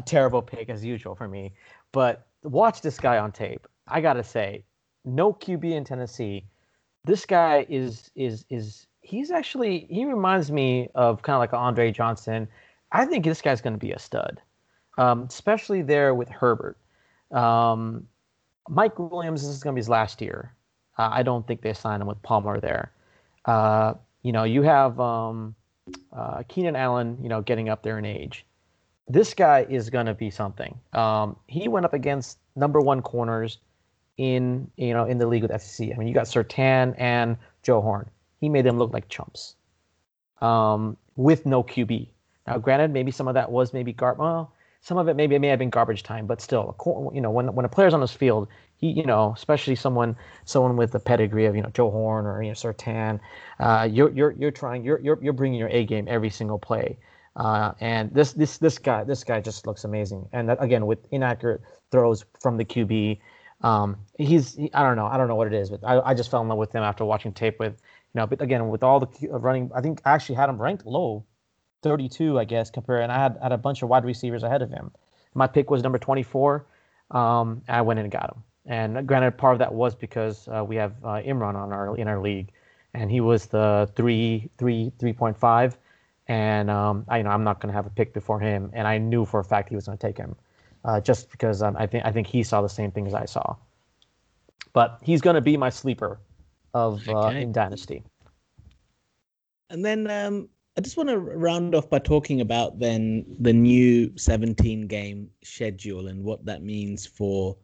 [0.04, 1.52] terrible pick as usual for me.
[1.92, 3.66] But watch this guy on tape.
[3.88, 4.64] I gotta say,
[5.04, 6.44] no QB in Tennessee.
[7.04, 11.90] This guy is is is he's actually he reminds me of kind of like Andre
[11.92, 12.48] Johnson.
[12.92, 14.40] I think this guy's gonna be a stud,
[14.98, 16.76] um, especially there with Herbert.
[17.30, 18.06] Um,
[18.68, 20.54] Mike Williams, this is going to be his last year.
[20.96, 22.92] Uh, I don't think they signed him with Palmer there.
[23.44, 25.54] Uh, you know, you have um,
[26.12, 28.44] uh, Keenan Allen, you know, getting up there in age.
[29.08, 30.78] This guy is going to be something.
[30.92, 33.58] Um, he went up against number one corners
[34.16, 35.90] in you know in the league with SEC.
[35.92, 38.08] I mean, you got Surtain and Joe Horn.
[38.40, 39.56] He made them look like chumps
[40.40, 42.08] um, with no QB.
[42.46, 44.52] Now, granted, maybe some of that was maybe gar- well,
[44.84, 46.76] some of it maybe it may have been garbage time, but still,
[47.14, 50.14] you know, when when a player's on this field, he, you know, especially someone
[50.44, 53.18] someone with the pedigree of you know Joe Horn or you know Surtain,
[53.60, 56.98] uh, you're you're you're trying you're you're you're bringing your A game every single play,
[57.36, 60.98] uh, and this this this guy this guy just looks amazing, and that, again with
[61.10, 63.20] inaccurate throws from the QB,
[63.62, 66.12] um, he's he, I don't know I don't know what it is, but I, I
[66.14, 67.72] just fell in love with him after watching tape with
[68.12, 70.84] you know, but again with all the running, I think I actually had him ranked
[70.84, 71.24] low
[71.84, 74.70] 32, I guess, compared, and I had, had a bunch of wide receivers ahead of
[74.70, 74.90] him.
[75.34, 76.66] My pick was number 24.
[77.12, 78.42] Um, I went in and got him.
[78.66, 82.08] And granted, part of that was because uh, we have uh, Imran on our in
[82.08, 82.50] our league,
[82.94, 85.76] and he was the three three three point five,
[86.28, 88.88] and um, I you know I'm not going to have a pick before him, and
[88.88, 90.34] I knew for a fact he was going to take him,
[90.84, 93.26] uh, just because um, I think I think he saw the same thing as I
[93.26, 93.56] saw.
[94.72, 96.18] But he's going to be my sleeper
[96.72, 97.42] of uh, Okay.
[97.42, 98.02] in Dynasty.
[99.68, 104.10] And then um, I just want to round off by talking about then the new
[104.18, 107.56] 17 game schedule and what that means for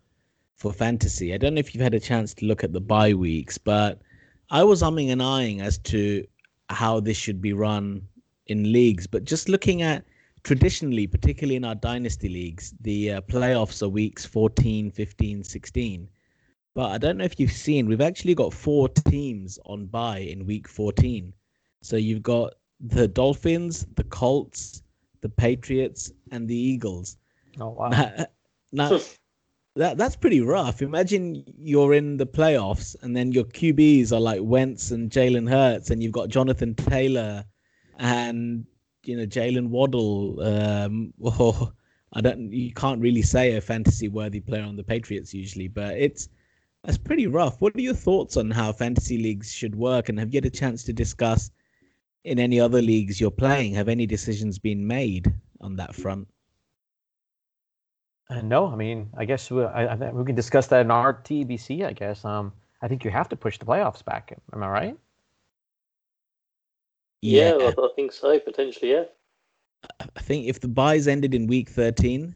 [0.55, 1.35] for fantasy.
[1.35, 4.01] I don't know if you've had a chance to look at the bye weeks, but
[4.51, 6.25] I was umming and ahhing as to
[6.69, 8.07] how this should be run
[8.47, 9.09] in leagues.
[9.09, 10.05] But just looking at
[10.45, 16.09] traditionally, particularly in our dynasty leagues, the uh, playoffs are weeks 14, 15, 16.
[16.75, 20.47] But I don't know if you've seen, we've actually got four teams on bye in
[20.47, 21.33] week 14.
[21.83, 24.83] So you've got the Dolphins, the Colts,
[25.21, 27.17] the Patriots, and the Eagles.
[27.61, 27.91] Oh wow!
[27.91, 28.27] Now,
[28.73, 29.01] now
[29.77, 30.83] that that's pretty rough.
[30.83, 35.91] Imagine you're in the playoffs and then your QBs are like Wentz and Jalen Hurts,
[35.91, 37.45] and you've got Jonathan Taylor
[37.99, 38.65] and
[39.05, 40.41] you know Jaylen Waddle.
[40.43, 41.73] Um, or
[42.13, 42.53] I don't.
[42.53, 46.29] You can't really say a fantasy worthy player on the Patriots usually, but it's
[46.85, 47.61] that's pretty rough.
[47.61, 50.51] What are your thoughts on how fantasy leagues should work, and have you had a
[50.51, 51.51] chance to discuss
[52.25, 53.75] in any other leagues you're playing?
[53.75, 56.29] Have any decisions been made on that front?
[58.29, 60.91] Uh, no, I mean, I guess we, I, I think we can discuss that in
[60.91, 61.85] our TBC.
[61.85, 62.25] I guess.
[62.25, 62.53] Um,
[62.83, 64.37] I think you have to push the playoffs back.
[64.53, 64.97] Am I right?
[67.23, 68.39] Yeah, I, I think so.
[68.39, 69.05] Potentially, yeah.
[70.17, 72.35] I think if the byes ended in week 13,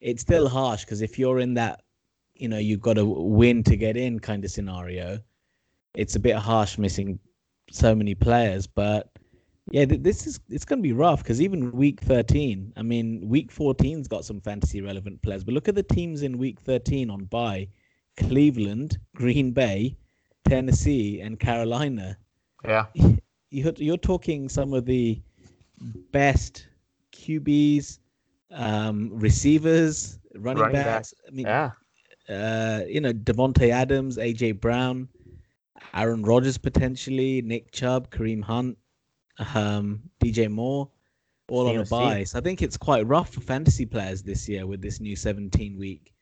[0.00, 1.82] it's still harsh because if you're in that,
[2.34, 5.18] you know, you've got to win to get in kind of scenario,
[5.94, 7.18] it's a bit harsh missing
[7.70, 8.66] so many players.
[8.66, 9.10] But
[9.70, 13.28] Yeah, th- this is it's going to be rough because even week 13, I mean,
[13.28, 17.10] week 14's got some fantasy relevant players, but look at the teams in week 13
[17.10, 17.68] on bye
[18.16, 19.96] Cleveland, Green Bay,
[20.44, 22.16] Tennessee, and Carolina.
[22.64, 22.86] Yeah.
[23.50, 25.22] You're, you're talking some of the
[26.12, 26.66] best
[27.12, 27.98] QBs,
[28.52, 31.14] um, receivers, running, Running backs.
[31.26, 31.70] I mean, Yeah.
[32.28, 35.08] uh, you know, Davante Adams, AJ Brown,
[35.94, 38.76] Aaron Rodgers potentially, Nick Chubb, Kareem Hunt,
[39.54, 40.90] um, DJ Moore,
[41.48, 42.24] all on a bye.
[42.24, 45.78] So I think it's quite rough for fantasy players this year with this new 17
[45.78, 46.12] week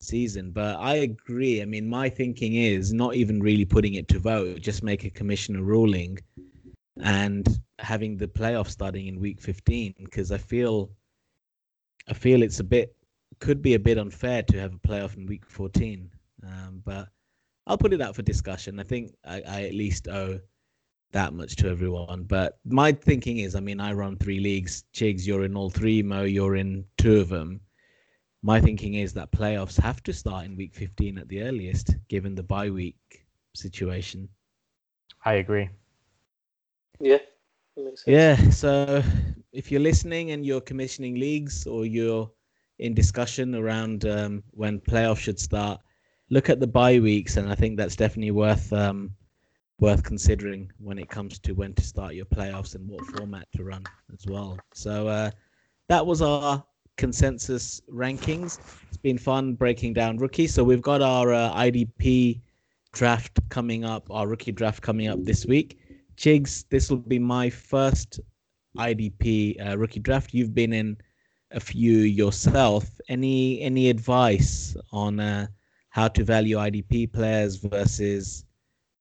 [0.00, 0.50] season.
[0.50, 1.62] But I agree.
[1.62, 5.10] I mean, my thinking is not even really putting it to vote, just make a
[5.10, 6.18] commissioner ruling
[7.02, 7.46] and
[7.78, 10.90] having the playoff starting in week 15 because I feel
[12.08, 12.94] I feel it's a bit
[13.38, 16.10] could be a bit unfair to have a playoff in week 14.
[16.44, 17.08] Um, but
[17.70, 18.80] I'll put it out for discussion.
[18.80, 20.40] I think I, I at least owe
[21.12, 22.24] that much to everyone.
[22.24, 24.82] But my thinking is, I mean, I run three leagues.
[24.92, 26.02] Chigs, you're in all three.
[26.02, 27.60] Mo, you're in two of them.
[28.42, 32.34] My thinking is that playoffs have to start in week 15 at the earliest, given
[32.34, 34.28] the bye week situation.
[35.24, 35.68] I agree.
[36.98, 37.18] Yeah,
[37.76, 38.12] that makes sense.
[38.12, 38.50] Yeah.
[38.50, 39.00] So
[39.52, 42.28] if you're listening and you're commissioning leagues or you're
[42.80, 45.80] in discussion around um, when playoffs should start,
[46.30, 49.10] look at the bye weeks, and I think that's definitely worth um,
[49.80, 53.64] worth considering when it comes to when to start your playoffs and what format to
[53.64, 54.58] run as well.
[54.72, 55.30] So uh,
[55.88, 56.64] that was our
[56.96, 58.58] consensus rankings.
[58.88, 60.54] It's been fun breaking down rookies.
[60.54, 62.40] So we've got our uh, IDP
[62.92, 65.78] draft coming up, our rookie draft coming up this week.
[66.16, 68.20] Chigs, this will be my first
[68.76, 70.34] IDP uh, rookie draft.
[70.34, 70.96] You've been in
[71.52, 73.00] a few yourself.
[73.08, 75.46] Any any advice on uh,
[75.90, 78.44] how to value IDP players versus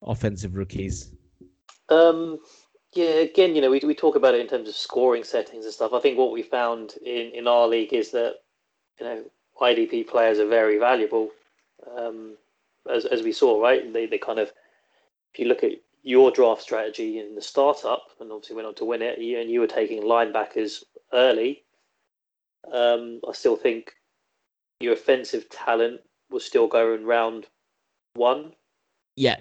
[0.02, 1.12] offensive rookies?
[1.90, 2.40] Um,
[2.94, 5.74] yeah, again, you know, we, we talk about it in terms of scoring settings and
[5.74, 5.94] stuff.
[5.94, 8.36] I think what we found in, in our league is that,
[9.00, 9.24] you know,
[9.62, 11.30] IDP players are very valuable,
[11.96, 12.36] um,
[12.92, 13.92] as, as we saw, right?
[13.94, 14.52] They, they kind of,
[15.34, 18.86] if you look at your draft strategy in the startup, and obviously went on to
[18.86, 20.84] win it, and you were taking linebackers
[21.14, 21.64] early,
[22.74, 23.92] um, I still think
[24.80, 27.48] your offensive talent will still go in round
[28.14, 28.54] one,
[29.16, 29.38] Yeah,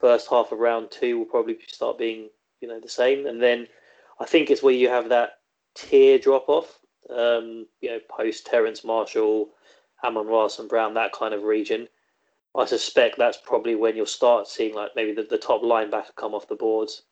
[0.00, 2.28] first half of round two will probably start being
[2.60, 3.26] you know the same.
[3.26, 3.66] And then
[4.20, 5.40] i think it's where you have that
[5.74, 6.78] tier drop off
[7.10, 9.50] um you know post terrace marshall
[10.04, 10.68] amon ra st.
[10.68, 11.88] brown that kind of region.
[12.56, 16.34] I suspect that's probably when you'll start seeing like maybe the, the top linebacker come
[16.34, 17.02] off the boards.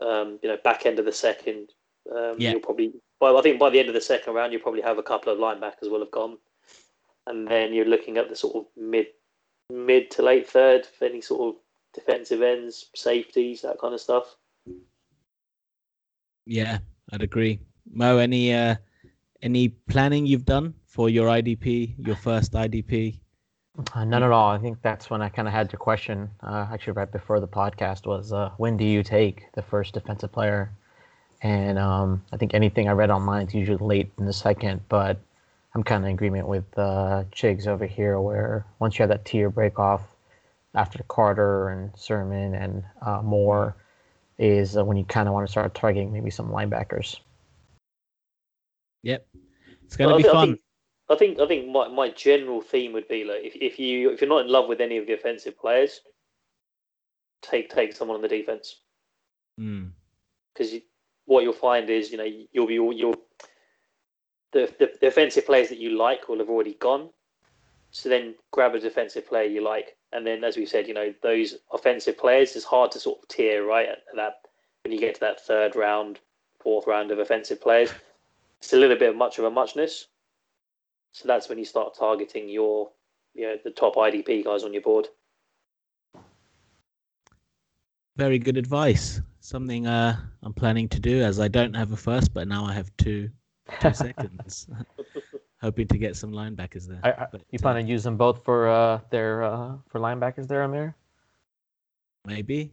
[0.00, 1.70] Um you know back end of the second
[2.14, 2.52] um Yeah.
[2.52, 4.98] you'll probably well i think by the end of the second round you'll probably have
[4.98, 6.38] a couple of linebackers will have gone
[7.26, 9.06] and then you're looking at the sort of mid
[9.70, 11.60] mid to late third for any sort of
[11.94, 14.36] defensive ends, safeties, that kind of stuff.
[16.46, 16.78] yeah,
[17.12, 17.60] I'd agree.
[17.90, 18.76] Mo, any uh,
[19.42, 23.20] any planning you've done for your IDP, your first IDP?
[23.92, 24.50] Uh, none at all.
[24.50, 27.48] I think that's when I kind of had your question, uh, actually, right before the
[27.48, 30.70] podcast was uh, when do you take the first defensive player?
[31.42, 35.18] And um, I think anything I read online is usually late in the second, but
[35.74, 39.24] I'm kind of in agreement with uh, Chigs over here, where once you have that
[39.24, 40.02] tier break off
[40.74, 43.76] after Carter and Sermon and uh, Moore,
[44.38, 47.18] is uh, when you kind of want to start targeting maybe some linebackers.
[49.02, 49.26] Yep,
[49.84, 50.48] it's going to Well, be thi- I fun.
[50.48, 50.60] think-
[51.10, 54.22] I think I think my, my general theme would be like if, if you if
[54.22, 56.00] you're not in love with any of the offensive players,
[57.42, 58.80] take take someone on the defense
[59.60, 59.90] Mm.
[60.54, 60.74] because
[61.26, 63.14] what you'll find is you know you'll be you'll
[64.54, 67.10] the, the offensive players that you like will have already gone.
[67.90, 71.12] So then grab a defensive player you like, and then as we said, you know
[71.22, 74.40] those offensive players is hard to sort of tier right at that
[74.82, 76.18] when you get to that third round,
[76.60, 77.90] fourth round of offensive players.
[78.58, 80.08] It's a little bit much of a muchness.
[81.12, 82.90] So that's when you start targeting your,
[83.34, 85.06] you know, the top IDP guys on your board.
[88.16, 89.20] Very good advice.
[89.38, 92.72] Something uh, I'm planning to do as I don't have a first, but now I
[92.72, 93.30] have two
[93.80, 94.68] two seconds.
[95.60, 97.00] Hoping to get some linebackers there.
[97.02, 100.62] But, you uh, plan to use them both for uh, their uh, for linebackers there,
[100.62, 100.94] Amir?
[102.26, 102.72] maybe.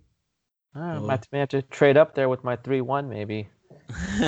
[0.76, 3.48] I Well- might may have to trade up there with my three one maybe.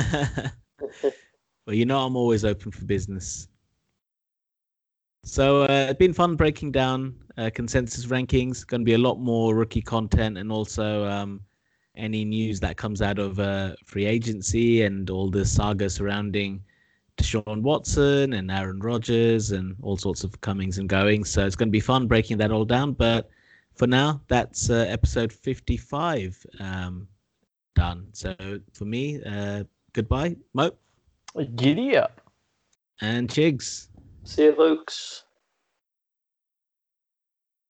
[1.65, 3.47] well, you know I'm always open for business.
[5.25, 8.67] So uh, it's been fun breaking down uh, consensus rankings.
[8.67, 11.39] Going to be a lot more rookie content and also um,
[11.95, 16.63] any news that comes out of uh, free agency and all the saga surrounding
[17.17, 21.29] Deshaun Watson and Aaron Rodgers and all sorts of comings and goings.
[21.29, 22.93] So it's going to be fun breaking that all down.
[22.93, 23.29] But
[23.75, 26.45] for now, that's uh, episode 55.
[26.59, 27.07] Um,
[27.75, 28.07] done.
[28.13, 28.35] So
[28.73, 29.63] for me, uh,
[29.93, 30.71] goodbye, Mo
[31.55, 32.21] Giddy up.
[33.01, 33.87] and Chigs.
[34.23, 35.25] See you, folks.